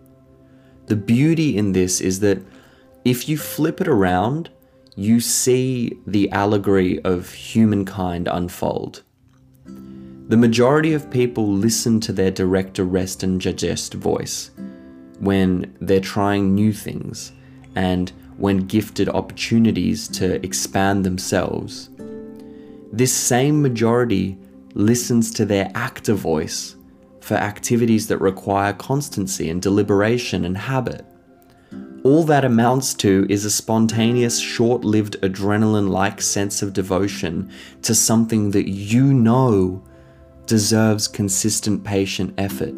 The 0.87 0.95
beauty 0.95 1.55
in 1.55 1.73
this 1.73 2.01
is 2.01 2.21
that 2.21 2.41
if 3.05 3.29
you 3.29 3.37
flip 3.37 3.81
it 3.81 3.87
around, 3.87 4.49
you 4.99 5.21
see 5.21 5.97
the 6.05 6.29
allegory 6.31 6.99
of 7.05 7.31
humankind 7.31 8.27
unfold. 8.29 9.01
The 10.27 10.35
majority 10.35 10.91
of 10.91 11.09
people 11.09 11.47
listen 11.47 12.01
to 12.01 12.11
their 12.11 12.31
director 12.31 12.83
rest 12.83 13.23
and 13.23 13.39
digest 13.39 13.93
voice 13.93 14.51
when 15.19 15.73
they're 15.79 16.01
trying 16.01 16.53
new 16.53 16.73
things 16.73 17.31
and 17.75 18.11
when 18.35 18.67
gifted 18.67 19.07
opportunities 19.07 20.09
to 20.09 20.45
expand 20.45 21.05
themselves. 21.05 21.89
This 22.91 23.13
same 23.13 23.61
majority 23.61 24.37
listens 24.73 25.31
to 25.31 25.45
their 25.45 25.71
actor 25.75 26.13
voice 26.13 26.75
for 27.21 27.35
activities 27.35 28.07
that 28.09 28.17
require 28.17 28.73
constancy 28.73 29.49
and 29.49 29.61
deliberation 29.61 30.43
and 30.43 30.57
habit. 30.57 31.05
All 32.03 32.23
that 32.25 32.45
amounts 32.45 32.93
to 32.95 33.25
is 33.29 33.45
a 33.45 33.51
spontaneous, 33.51 34.39
short 34.39 34.83
lived, 34.83 35.17
adrenaline 35.21 35.89
like 35.89 36.21
sense 36.21 36.61
of 36.61 36.73
devotion 36.73 37.51
to 37.81 37.93
something 37.93 38.51
that 38.51 38.69
you 38.69 39.13
know 39.13 39.83
deserves 40.45 41.07
consistent, 41.07 41.83
patient 41.83 42.33
effort 42.37 42.73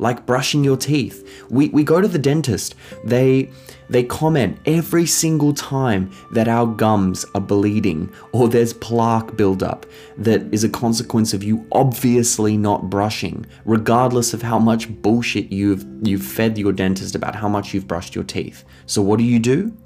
like 0.00 0.24
brushing 0.24 0.64
your 0.64 0.78
teeth. 0.78 1.44
We, 1.50 1.68
we 1.68 1.84
go 1.84 2.00
to 2.00 2.08
the 2.08 2.18
dentist, 2.18 2.74
they, 3.04 3.50
they 3.90 4.04
comment 4.04 4.56
every 4.66 5.04
single 5.04 5.52
time 5.52 6.10
that 6.30 6.46
our 6.46 6.64
gums 6.64 7.26
are 7.34 7.40
bleeding 7.40 8.10
or 8.32 8.48
there's 8.48 8.72
plaque 8.72 9.36
buildup 9.36 9.84
that 10.16 10.42
is 10.54 10.62
a 10.62 10.68
consequence 10.68 11.34
of 11.34 11.42
you 11.42 11.66
obviously 11.72 12.56
not 12.56 12.88
brushing, 12.88 13.44
regardless 13.64 14.32
of 14.32 14.42
how 14.42 14.60
much 14.60 14.88
bullshit 15.02 15.50
you've, 15.50 15.84
you've 16.02 16.22
fed 16.22 16.56
your 16.56 16.72
dentist 16.72 17.16
about 17.16 17.34
how 17.34 17.48
much 17.48 17.74
you've 17.74 17.88
brushed 17.88 18.14
your 18.14 18.24
teeth. 18.24 18.64
So, 18.86 19.02
what 19.02 19.18
do 19.18 19.24
you 19.24 19.40
do? 19.40 19.76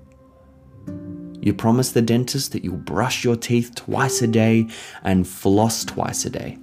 You 1.40 1.54
promise 1.54 1.92
the 1.92 2.02
dentist 2.02 2.52
that 2.52 2.62
you'll 2.62 2.76
brush 2.76 3.24
your 3.24 3.36
teeth 3.36 3.74
twice 3.74 4.20
a 4.20 4.26
day 4.26 4.68
and 5.02 5.26
floss 5.26 5.82
twice 5.84 6.26
a 6.26 6.30
day. 6.30 6.58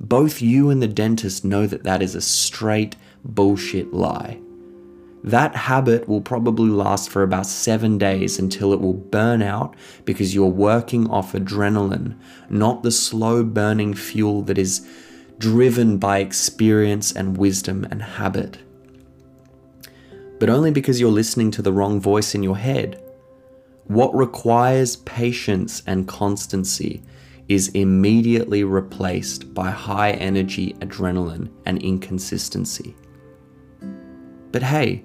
Both 0.00 0.40
you 0.40 0.70
and 0.70 0.82
the 0.82 0.88
dentist 0.88 1.44
know 1.44 1.66
that 1.66 1.84
that 1.84 2.00
is 2.00 2.14
a 2.14 2.22
straight 2.22 2.96
bullshit 3.22 3.92
lie. 3.92 4.40
That 5.22 5.54
habit 5.54 6.08
will 6.08 6.22
probably 6.22 6.70
last 6.70 7.10
for 7.10 7.22
about 7.22 7.46
seven 7.46 7.98
days 7.98 8.38
until 8.38 8.72
it 8.72 8.80
will 8.80 8.94
burn 8.94 9.42
out 9.42 9.76
because 10.04 10.34
you're 10.34 10.46
working 10.46 11.10
off 11.10 11.32
adrenaline, 11.32 12.18
not 12.48 12.82
the 12.82 12.90
slow 12.90 13.44
burning 13.44 13.92
fuel 13.92 14.42
that 14.42 14.56
is 14.56 14.86
driven 15.38 15.98
by 15.98 16.18
experience 16.18 17.12
and 17.12 17.36
wisdom 17.36 17.86
and 17.90 18.02
habit. 18.02 18.58
But 20.38 20.48
only 20.48 20.70
because 20.70 21.00
you're 21.00 21.10
listening 21.10 21.50
to 21.52 21.62
the 21.62 21.72
wrong 21.72 22.00
voice 22.00 22.34
in 22.34 22.42
your 22.42 22.56
head. 22.56 23.02
What 23.84 24.14
requires 24.14 24.96
patience 24.96 25.82
and 25.86 26.08
constancy 26.08 27.02
is 27.48 27.68
immediately 27.70 28.64
replaced 28.64 29.52
by 29.52 29.70
high 29.70 30.12
energy 30.12 30.72
adrenaline 30.74 31.50
and 31.66 31.82
inconsistency. 31.82 32.94
But 34.52 34.62
hey, 34.62 35.04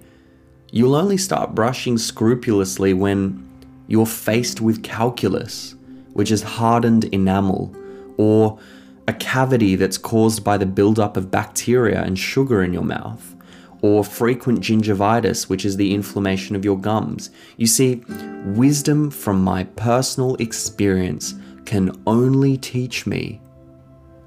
you'll 0.75 0.93
only 0.93 1.15
start 1.15 1.55
brushing 1.55 1.97
scrupulously 1.97 2.93
when 2.93 3.41
you're 3.87 4.05
faced 4.05 4.59
with 4.59 4.83
calculus, 4.83 5.73
which 6.11 6.29
is 6.29 6.43
hardened 6.43 7.05
enamel, 7.05 7.73
or 8.17 8.59
a 9.07 9.13
cavity 9.13 9.77
that's 9.77 9.97
caused 9.97 10.43
by 10.43 10.57
the 10.57 10.65
buildup 10.65 11.15
of 11.15 11.31
bacteria 11.31 12.03
and 12.03 12.19
sugar 12.19 12.61
in 12.61 12.73
your 12.73 12.83
mouth, 12.83 13.37
or 13.81 14.03
frequent 14.03 14.59
gingivitis, 14.59 15.47
which 15.47 15.63
is 15.63 15.77
the 15.77 15.93
inflammation 15.93 16.57
of 16.57 16.65
your 16.65 16.77
gums. 16.77 17.29
You 17.55 17.67
see, 17.67 18.03
wisdom 18.47 19.11
from 19.11 19.41
my 19.41 19.63
personal 19.63 20.35
experience 20.35 21.35
can 21.63 21.97
only 22.05 22.57
teach 22.57 23.07
me 23.07 23.39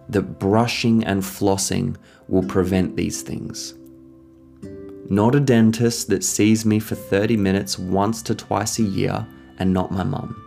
that 0.08 0.38
brushing 0.38 1.04
and 1.04 1.22
flossing 1.22 1.96
will 2.26 2.44
prevent 2.44 2.96
these 2.96 3.20
things. 3.20 3.74
Not 5.10 5.34
a 5.34 5.40
dentist 5.40 6.08
that 6.08 6.22
sees 6.22 6.66
me 6.66 6.78
for 6.78 6.94
30 6.94 7.36
minutes 7.38 7.78
once 7.78 8.22
to 8.22 8.34
twice 8.34 8.78
a 8.78 8.82
year 8.82 9.26
and 9.58 9.72
not 9.72 9.90
my 9.90 10.02
mum. 10.04 10.44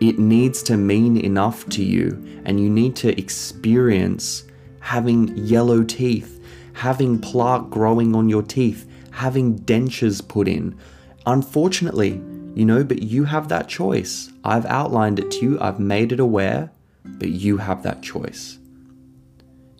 It 0.00 0.18
needs 0.18 0.62
to 0.64 0.76
mean 0.76 1.16
enough 1.16 1.66
to 1.70 1.82
you, 1.82 2.22
and 2.44 2.60
you 2.60 2.68
need 2.68 2.96
to 2.96 3.18
experience 3.18 4.44
having 4.80 5.34
yellow 5.38 5.82
teeth, 5.82 6.44
having 6.74 7.18
plaque 7.18 7.70
growing 7.70 8.14
on 8.14 8.28
your 8.28 8.42
teeth, 8.42 8.86
having 9.10 9.58
dentures 9.60 10.26
put 10.26 10.46
in. 10.46 10.76
Unfortunately, 11.24 12.20
you 12.54 12.66
know, 12.66 12.84
but 12.84 13.02
you 13.02 13.24
have 13.24 13.48
that 13.48 13.68
choice. 13.68 14.30
I've 14.44 14.66
outlined 14.66 15.18
it 15.18 15.30
to 15.30 15.38
you, 15.42 15.60
I've 15.60 15.80
made 15.80 16.12
it 16.12 16.20
aware, 16.20 16.70
but 17.04 17.30
you 17.30 17.56
have 17.56 17.82
that 17.84 18.02
choice. 18.02 18.58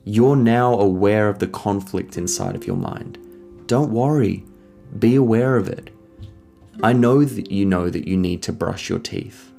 You're 0.05 0.37
now 0.37 0.79
aware 0.79 1.29
of 1.29 1.39
the 1.39 1.47
conflict 1.47 2.19
inside 2.19 2.55
of 2.55 2.67
your 2.67 2.77
mind. 2.77 3.19
Don't 3.67 3.91
worry, 3.91 4.45
be 4.99 5.15
aware 5.15 5.57
of 5.57 5.69
it. 5.69 5.91
I 6.83 6.93
know 6.93 7.25
that 7.25 7.51
you 7.51 7.65
know 7.65 7.89
that 7.89 8.07
you 8.07 8.17
need 8.17 8.43
to 8.43 8.53
brush 8.53 8.91
your 8.91 8.99
teeth 8.99 9.51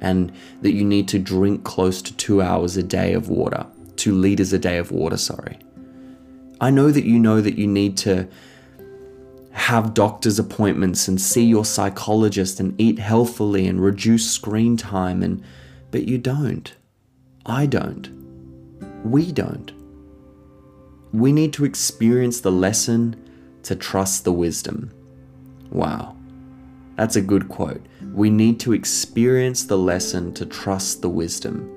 and 0.00 0.32
that 0.60 0.72
you 0.72 0.84
need 0.84 1.08
to 1.08 1.18
drink 1.18 1.64
close 1.64 2.02
to 2.02 2.14
two 2.16 2.42
hours 2.42 2.76
a 2.76 2.82
day 2.82 3.14
of 3.14 3.28
water, 3.28 3.66
two 3.96 4.14
liters 4.14 4.52
a 4.52 4.58
day 4.58 4.76
of 4.76 4.90
water, 4.90 5.16
sorry. 5.16 5.58
I 6.60 6.70
know 6.70 6.90
that 6.90 7.04
you 7.04 7.18
know 7.18 7.40
that 7.40 7.56
you 7.56 7.66
need 7.66 7.96
to 7.98 8.28
have 9.52 9.94
doctor's 9.94 10.38
appointments 10.38 11.08
and 11.08 11.20
see 11.20 11.44
your 11.44 11.64
psychologist 11.64 12.60
and 12.60 12.78
eat 12.78 12.98
healthily 12.98 13.66
and 13.66 13.80
reduce 13.80 14.30
screen 14.30 14.76
time 14.76 15.22
and 15.22 15.42
but 15.90 16.08
you 16.08 16.18
don't. 16.18 16.74
I 17.46 17.66
don't. 17.66 18.10
We 19.04 19.30
don't. 19.30 19.72
We 21.14 21.30
need 21.32 21.52
to 21.52 21.64
experience 21.64 22.40
the 22.40 22.50
lesson 22.50 23.14
to 23.62 23.76
trust 23.76 24.24
the 24.24 24.32
wisdom. 24.32 24.90
Wow. 25.70 26.16
That's 26.96 27.14
a 27.14 27.22
good 27.22 27.48
quote. 27.48 27.86
We 28.12 28.30
need 28.30 28.58
to 28.60 28.72
experience 28.72 29.62
the 29.62 29.78
lesson 29.78 30.34
to 30.34 30.44
trust 30.44 31.02
the 31.02 31.08
wisdom. 31.08 31.70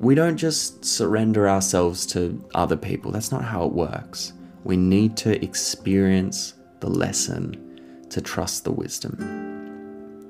We 0.00 0.14
don't 0.14 0.36
just 0.36 0.84
surrender 0.84 1.48
ourselves 1.48 2.04
to 2.08 2.46
other 2.54 2.76
people. 2.76 3.10
That's 3.10 3.32
not 3.32 3.42
how 3.42 3.64
it 3.64 3.72
works. 3.72 4.34
We 4.64 4.76
need 4.76 5.16
to 5.18 5.42
experience 5.42 6.52
the 6.80 6.90
lesson 6.90 8.06
to 8.10 8.20
trust 8.20 8.64
the 8.64 8.72
wisdom. 8.72 10.28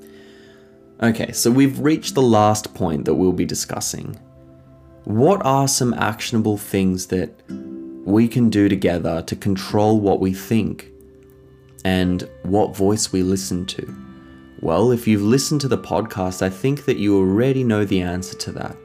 Okay, 1.02 1.32
so 1.32 1.50
we've 1.50 1.80
reached 1.80 2.14
the 2.14 2.22
last 2.22 2.72
point 2.72 3.04
that 3.06 3.14
we'll 3.14 3.32
be 3.32 3.44
discussing. 3.44 4.16
What 5.02 5.44
are 5.44 5.66
some 5.66 5.92
actionable 5.94 6.56
things 6.56 7.08
that 7.08 7.32
we 8.04 8.28
can 8.28 8.50
do 8.50 8.68
together 8.68 9.22
to 9.22 9.36
control 9.36 10.00
what 10.00 10.20
we 10.20 10.32
think 10.32 10.90
and 11.84 12.28
what 12.42 12.76
voice 12.76 13.12
we 13.12 13.22
listen 13.22 13.66
to? 13.66 13.96
Well, 14.60 14.92
if 14.92 15.08
you've 15.08 15.22
listened 15.22 15.60
to 15.62 15.68
the 15.68 15.78
podcast, 15.78 16.42
I 16.42 16.50
think 16.50 16.84
that 16.84 16.98
you 16.98 17.16
already 17.18 17.64
know 17.64 17.84
the 17.84 18.00
answer 18.00 18.36
to 18.38 18.52
that. 18.52 18.76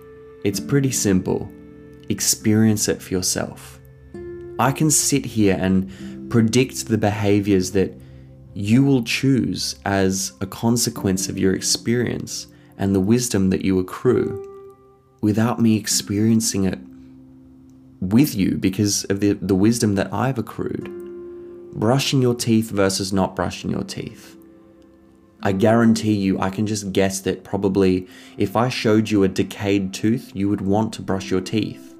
It's 0.44 0.60
pretty 0.60 0.92
simple 0.92 1.52
experience 2.10 2.88
it 2.88 3.02
for 3.02 3.14
yourself. 3.14 3.80
I 4.60 4.72
can 4.72 4.90
sit 4.90 5.26
here 5.26 5.58
and 5.60 5.92
predict 6.30 6.88
the 6.88 6.98
behaviors 6.98 7.72
that 7.72 7.94
you 8.54 8.84
will 8.84 9.04
choose 9.04 9.76
as 9.86 10.34
a 10.42 10.48
consequence 10.48 11.30
of 11.30 11.38
your 11.38 11.54
experience 11.54 12.48
and 12.78 12.96
the 12.96 13.00
wisdom 13.00 13.50
that 13.50 13.64
you 13.64 13.78
accrue 13.80 14.44
without 15.22 15.60
me 15.60 15.76
experiencing 15.76 16.64
it 16.64 16.80
with 18.00 18.36
you 18.36 18.58
because 18.58 19.04
of 19.06 19.20
the, 19.20 19.34
the 19.34 19.56
wisdom 19.56 19.96
that 19.96 20.14
I've 20.14 20.38
accrued. 20.38 20.94
Brushing 21.74 22.22
your 22.22 22.36
teeth 22.36 22.70
versus 22.72 23.14
not 23.14 23.36
brushing 23.36 23.70
your 23.72 23.84
teeth. 23.84 24.36
I 25.44 25.52
guarantee 25.52 26.14
you, 26.14 26.40
I 26.40 26.50
can 26.50 26.66
just 26.66 26.92
guess 26.92 27.22
that 27.22 27.44
probably 27.44 28.08
if 28.38 28.56
I 28.56 28.70
showed 28.70 29.10
you 29.10 29.24
a 29.24 29.28
decayed 29.28 29.94
tooth, 29.94 30.32
you 30.34 30.50
would 30.50 30.62
want 30.62 30.94
to 30.94 31.02
brush 31.02 31.30
your 31.30 31.42
teeth. 31.42 31.96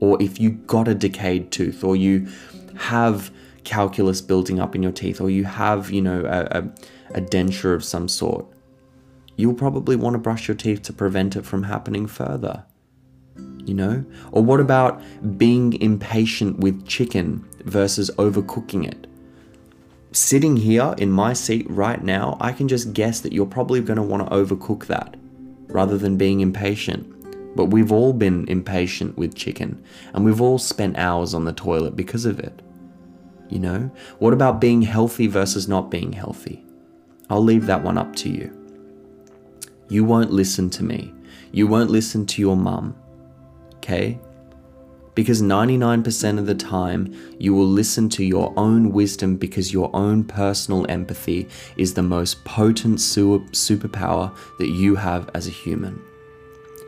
Or 0.00 0.20
if 0.20 0.40
you 0.40 0.50
got 0.50 0.88
a 0.88 0.94
decayed 0.94 1.52
tooth, 1.52 1.84
or 1.84 1.94
you 1.94 2.28
have 2.76 3.30
calculus 3.64 4.20
building 4.20 4.58
up 4.58 4.74
in 4.74 4.82
your 4.82 4.92
teeth 4.92 5.20
or 5.20 5.30
you 5.30 5.44
have, 5.44 5.90
you 5.90 6.00
know, 6.00 6.24
a, 6.24 6.58
a, 6.58 7.18
a 7.18 7.20
denture 7.20 7.74
of 7.74 7.84
some 7.84 8.08
sort, 8.08 8.46
you'll 9.36 9.54
probably 9.54 9.96
want 9.96 10.14
to 10.14 10.18
brush 10.18 10.48
your 10.48 10.56
teeth 10.56 10.82
to 10.82 10.92
prevent 10.92 11.36
it 11.36 11.44
from 11.44 11.64
happening 11.64 12.06
further. 12.06 12.64
You 13.70 13.76
know? 13.76 14.04
Or 14.32 14.42
what 14.42 14.58
about 14.58 15.00
being 15.38 15.80
impatient 15.80 16.58
with 16.58 16.88
chicken 16.88 17.48
versus 17.66 18.10
overcooking 18.18 18.84
it? 18.84 19.06
Sitting 20.10 20.56
here 20.56 20.92
in 20.98 21.12
my 21.12 21.34
seat 21.34 21.70
right 21.70 22.02
now, 22.02 22.36
I 22.40 22.50
can 22.50 22.66
just 22.66 22.92
guess 22.94 23.20
that 23.20 23.32
you're 23.32 23.46
probably 23.46 23.80
going 23.80 23.96
to 23.96 24.02
want 24.02 24.28
to 24.28 24.34
overcook 24.34 24.86
that 24.86 25.16
rather 25.68 25.96
than 25.96 26.16
being 26.16 26.40
impatient. 26.40 27.06
But 27.54 27.66
we've 27.66 27.92
all 27.92 28.12
been 28.12 28.48
impatient 28.48 29.16
with 29.16 29.36
chicken, 29.36 29.80
and 30.14 30.24
we've 30.24 30.40
all 30.40 30.58
spent 30.58 30.98
hours 30.98 31.32
on 31.32 31.44
the 31.44 31.52
toilet 31.52 31.94
because 31.94 32.24
of 32.24 32.40
it. 32.40 32.62
You 33.50 33.60
know? 33.60 33.92
What 34.18 34.32
about 34.32 34.60
being 34.60 34.82
healthy 34.82 35.28
versus 35.28 35.68
not 35.68 35.92
being 35.92 36.12
healthy? 36.12 36.64
I'll 37.28 37.44
leave 37.44 37.66
that 37.66 37.84
one 37.84 37.98
up 37.98 38.16
to 38.16 38.30
you. 38.30 38.50
You 39.88 40.02
won't 40.02 40.32
listen 40.32 40.70
to 40.70 40.82
me. 40.82 41.14
You 41.52 41.68
won't 41.68 41.90
listen 41.90 42.26
to 42.26 42.42
your 42.42 42.56
mum. 42.56 42.96
Okay? 43.80 44.18
Because 45.14 45.42
99% 45.42 46.38
of 46.38 46.46
the 46.46 46.54
time, 46.54 47.14
you 47.38 47.52
will 47.52 47.66
listen 47.66 48.08
to 48.10 48.24
your 48.24 48.54
own 48.56 48.92
wisdom 48.92 49.36
because 49.36 49.72
your 49.72 49.90
own 49.94 50.22
personal 50.22 50.86
empathy 50.88 51.48
is 51.76 51.94
the 51.94 52.02
most 52.02 52.44
potent 52.44 52.98
superpower 52.98 54.34
that 54.58 54.68
you 54.68 54.94
have 54.94 55.28
as 55.34 55.48
a 55.48 55.50
human. 55.50 56.00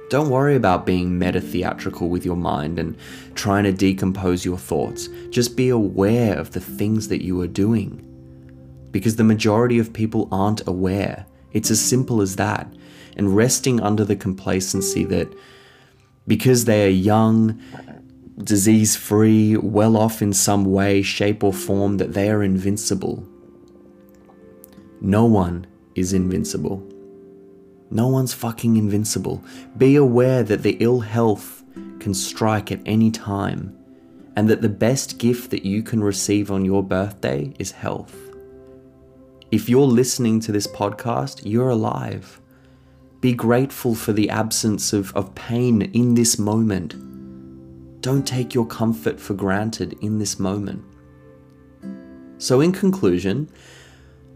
Don't 0.08 0.30
worry 0.30 0.54
about 0.54 0.86
being 0.86 1.18
meta 1.18 1.40
theatrical 1.40 2.10
with 2.10 2.24
your 2.24 2.36
mind 2.36 2.78
and 2.78 2.96
trying 3.34 3.64
to 3.64 3.72
decompose 3.72 4.44
your 4.44 4.58
thoughts. 4.58 5.08
Just 5.30 5.56
be 5.56 5.70
aware 5.70 6.38
of 6.38 6.52
the 6.52 6.60
things 6.60 7.08
that 7.08 7.24
you 7.24 7.40
are 7.40 7.46
doing. 7.46 8.06
Because 8.90 9.16
the 9.16 9.24
majority 9.24 9.78
of 9.78 9.92
people 9.92 10.28
aren't 10.30 10.66
aware. 10.68 11.26
It's 11.52 11.70
as 11.70 11.80
simple 11.80 12.20
as 12.20 12.36
that. 12.36 12.72
And 13.16 13.34
resting 13.34 13.80
under 13.80 14.04
the 14.04 14.16
complacency 14.16 15.04
that 15.06 15.32
because 16.26 16.64
they 16.64 16.86
are 16.86 16.90
young, 16.90 17.60
disease 18.38 18.96
free, 18.96 19.56
well 19.56 19.96
off 19.96 20.22
in 20.22 20.32
some 20.32 20.64
way, 20.64 21.02
shape, 21.02 21.42
or 21.44 21.52
form, 21.52 21.98
that 21.98 22.14
they 22.14 22.30
are 22.30 22.42
invincible. 22.42 23.26
No 25.00 25.24
one 25.24 25.66
is 25.94 26.12
invincible. 26.12 26.86
No 27.90 28.08
one's 28.08 28.32
fucking 28.32 28.76
invincible. 28.76 29.44
Be 29.76 29.96
aware 29.96 30.42
that 30.42 30.62
the 30.62 30.76
ill 30.80 31.00
health 31.00 31.62
can 31.98 32.14
strike 32.14 32.72
at 32.72 32.80
any 32.86 33.10
time, 33.10 33.76
and 34.36 34.48
that 34.48 34.62
the 34.62 34.68
best 34.68 35.18
gift 35.18 35.50
that 35.50 35.64
you 35.64 35.82
can 35.82 36.02
receive 36.02 36.50
on 36.50 36.64
your 36.64 36.82
birthday 36.82 37.52
is 37.58 37.70
health. 37.70 38.16
If 39.50 39.68
you're 39.68 39.86
listening 39.86 40.40
to 40.40 40.52
this 40.52 40.66
podcast, 40.66 41.42
you're 41.44 41.68
alive. 41.68 42.40
Be 43.22 43.32
grateful 43.32 43.94
for 43.94 44.12
the 44.12 44.28
absence 44.28 44.92
of, 44.92 45.14
of 45.14 45.32
pain 45.36 45.82
in 45.82 46.14
this 46.14 46.40
moment. 46.40 46.96
Don't 48.00 48.26
take 48.26 48.52
your 48.52 48.66
comfort 48.66 49.20
for 49.20 49.34
granted 49.34 49.96
in 50.00 50.18
this 50.18 50.40
moment. 50.40 50.84
So, 52.38 52.60
in 52.60 52.72
conclusion, 52.72 53.48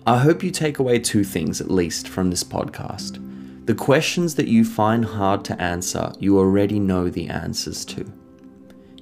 I 0.07 0.18
hope 0.18 0.44
you 0.44 0.53
take 0.53 0.79
away 0.79 1.01
two 1.01 1.25
things 1.25 1.61
at 1.61 1.68
least 1.68 2.07
from 2.07 2.31
this 2.31 2.44
podcast. 2.44 3.20
The 3.66 3.75
questions 3.75 4.37
that 4.37 4.46
you 4.46 4.64
find 4.64 5.05
hard 5.05 5.44
to 5.46 5.61
answer, 5.61 6.12
you 6.20 6.38
already 6.38 6.79
know 6.79 7.09
the 7.09 7.29
answers 7.29 7.85
to. 7.87 8.07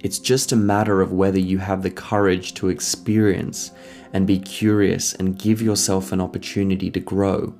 It's 0.01 0.19
just 0.19 0.53
a 0.53 0.57
matter 0.57 1.03
of 1.03 1.13
whether 1.13 1.39
you 1.39 1.59
have 1.59 1.83
the 1.83 1.91
courage 1.91 2.55
to 2.55 2.71
experience 2.71 3.71
and 4.15 4.29
be 4.29 4.39
curious 4.39 5.13
and 5.15 5.39
give 5.39 5.61
yourself 5.61 6.13
an 6.13 6.21
opportunity 6.21 6.89
to 6.89 7.01
grow, 7.01 7.53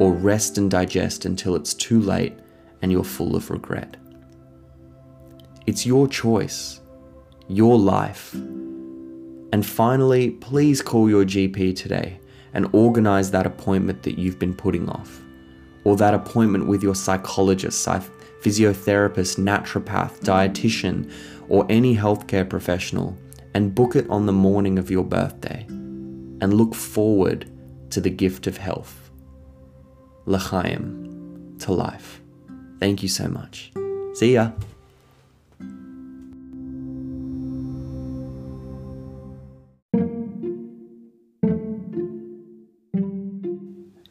or 0.00 0.12
rest 0.12 0.58
and 0.58 0.70
digest 0.70 1.24
until 1.24 1.54
it's 1.54 1.72
too 1.72 2.00
late 2.00 2.36
and 2.82 2.90
you're 2.90 3.04
full 3.04 3.36
of 3.36 3.48
regret. 3.48 3.96
It's 5.66 5.86
your 5.86 6.08
choice, 6.08 6.80
your 7.48 7.78
life. 7.78 8.34
And 8.34 9.64
finally, 9.64 10.32
please 10.32 10.82
call 10.82 11.08
your 11.08 11.24
GP 11.24 11.76
today 11.76 12.18
and 12.54 12.68
organize 12.72 13.30
that 13.30 13.46
appointment 13.46 14.02
that 14.02 14.18
you've 14.18 14.38
been 14.38 14.54
putting 14.54 14.88
off 14.88 15.20
or 15.84 15.96
that 15.96 16.12
appointment 16.12 16.66
with 16.66 16.82
your 16.82 16.96
psychologist, 16.96 17.86
physiotherapist, 17.86 19.38
naturopath, 19.38 20.18
dietitian, 20.20 21.10
or 21.48 21.66
any 21.68 21.96
healthcare 21.96 22.48
professional 22.48 23.16
and 23.54 23.74
book 23.76 23.94
it 23.94 24.08
on 24.10 24.26
the 24.26 24.32
morning 24.32 24.76
of 24.76 24.90
your 24.90 25.04
birthday 25.04 25.64
and 26.40 26.54
look 26.54 26.74
forward 26.74 27.50
to 27.90 28.00
the 28.00 28.10
gift 28.10 28.46
of 28.46 28.56
health. 28.56 29.10
L'chaim, 30.26 31.56
to 31.58 31.72
life. 31.72 32.20
Thank 32.78 33.02
you 33.02 33.08
so 33.08 33.28
much. 33.28 33.72
See 34.14 34.34
ya. 34.34 34.52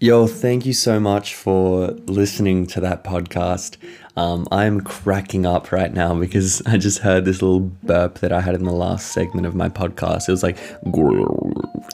Yo, 0.02 0.28
thank 0.28 0.66
you 0.66 0.72
so 0.72 0.98
much 0.98 1.36
for 1.36 1.90
listening 2.08 2.66
to 2.66 2.80
that 2.80 3.04
podcast. 3.04 3.76
Um, 4.16 4.48
I'm 4.50 4.80
cracking 4.80 5.46
up 5.46 5.74
right 5.74 5.94
now 5.94 6.14
because 6.18 6.62
I 6.66 6.78
just 6.78 7.00
heard 7.00 7.26
this 7.26 7.42
little 7.42 7.60
burp 7.60 8.20
that 8.20 8.32
I 8.32 8.40
had 8.40 8.56
in 8.56 8.64
the 8.64 8.72
last 8.72 9.12
segment 9.12 9.46
of 9.46 9.56
my 9.56 9.68
podcast. 9.68 10.30
It 10.30 10.32
was 10.32 10.42
like, 10.42 10.58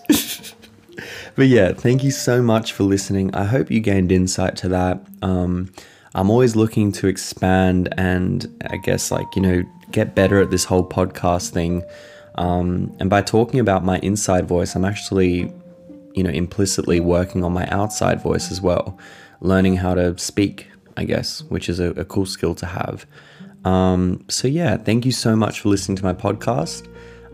but 1.35 1.47
yeah, 1.47 1.73
thank 1.73 2.03
you 2.03 2.11
so 2.11 2.41
much 2.41 2.73
for 2.73 2.83
listening. 2.83 3.33
I 3.35 3.43
hope 3.43 3.71
you 3.71 3.79
gained 3.79 4.11
insight 4.11 4.55
to 4.57 4.69
that. 4.69 5.05
Um, 5.21 5.71
I'm 6.13 6.29
always 6.29 6.55
looking 6.55 6.91
to 6.93 7.07
expand 7.07 7.93
and 7.97 8.47
I 8.69 8.77
guess, 8.77 9.11
like, 9.11 9.27
you 9.35 9.41
know, 9.41 9.63
get 9.91 10.15
better 10.15 10.39
at 10.39 10.49
this 10.51 10.65
whole 10.65 10.87
podcast 10.87 11.49
thing. 11.49 11.83
Um, 12.35 12.95
and 12.99 13.09
by 13.09 13.21
talking 13.21 13.59
about 13.59 13.83
my 13.83 13.99
inside 13.99 14.47
voice, 14.47 14.75
I'm 14.75 14.85
actually 14.85 15.53
you 16.15 16.23
know, 16.23 16.29
implicitly 16.29 16.99
working 16.99 17.43
on 17.43 17.51
my 17.51 17.67
outside 17.67 18.21
voice 18.21 18.49
as 18.51 18.61
well, 18.61 18.97
learning 19.41 19.75
how 19.75 19.93
to 19.93 20.17
speak, 20.17 20.67
I 20.97 21.03
guess, 21.03 21.43
which 21.43 21.69
is 21.69 21.79
a, 21.79 21.89
a 21.91 22.05
cool 22.05 22.25
skill 22.25 22.55
to 22.55 22.65
have. 22.65 23.05
Um, 23.65 24.23
so, 24.29 24.47
yeah, 24.47 24.77
thank 24.77 25.05
you 25.05 25.11
so 25.11 25.35
much 25.35 25.59
for 25.59 25.69
listening 25.69 25.97
to 25.97 26.03
my 26.03 26.13
podcast. 26.13 26.87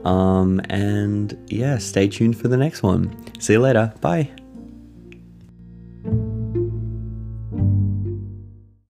Um, 0.05 0.61
and 0.69 1.37
yeah, 1.47 1.77
stay 1.77 2.07
tuned 2.07 2.37
for 2.37 2.47
the 2.47 2.57
next 2.57 2.83
one. 2.83 3.15
See 3.39 3.53
you 3.53 3.59
later. 3.59 3.93
Bye. 4.01 4.31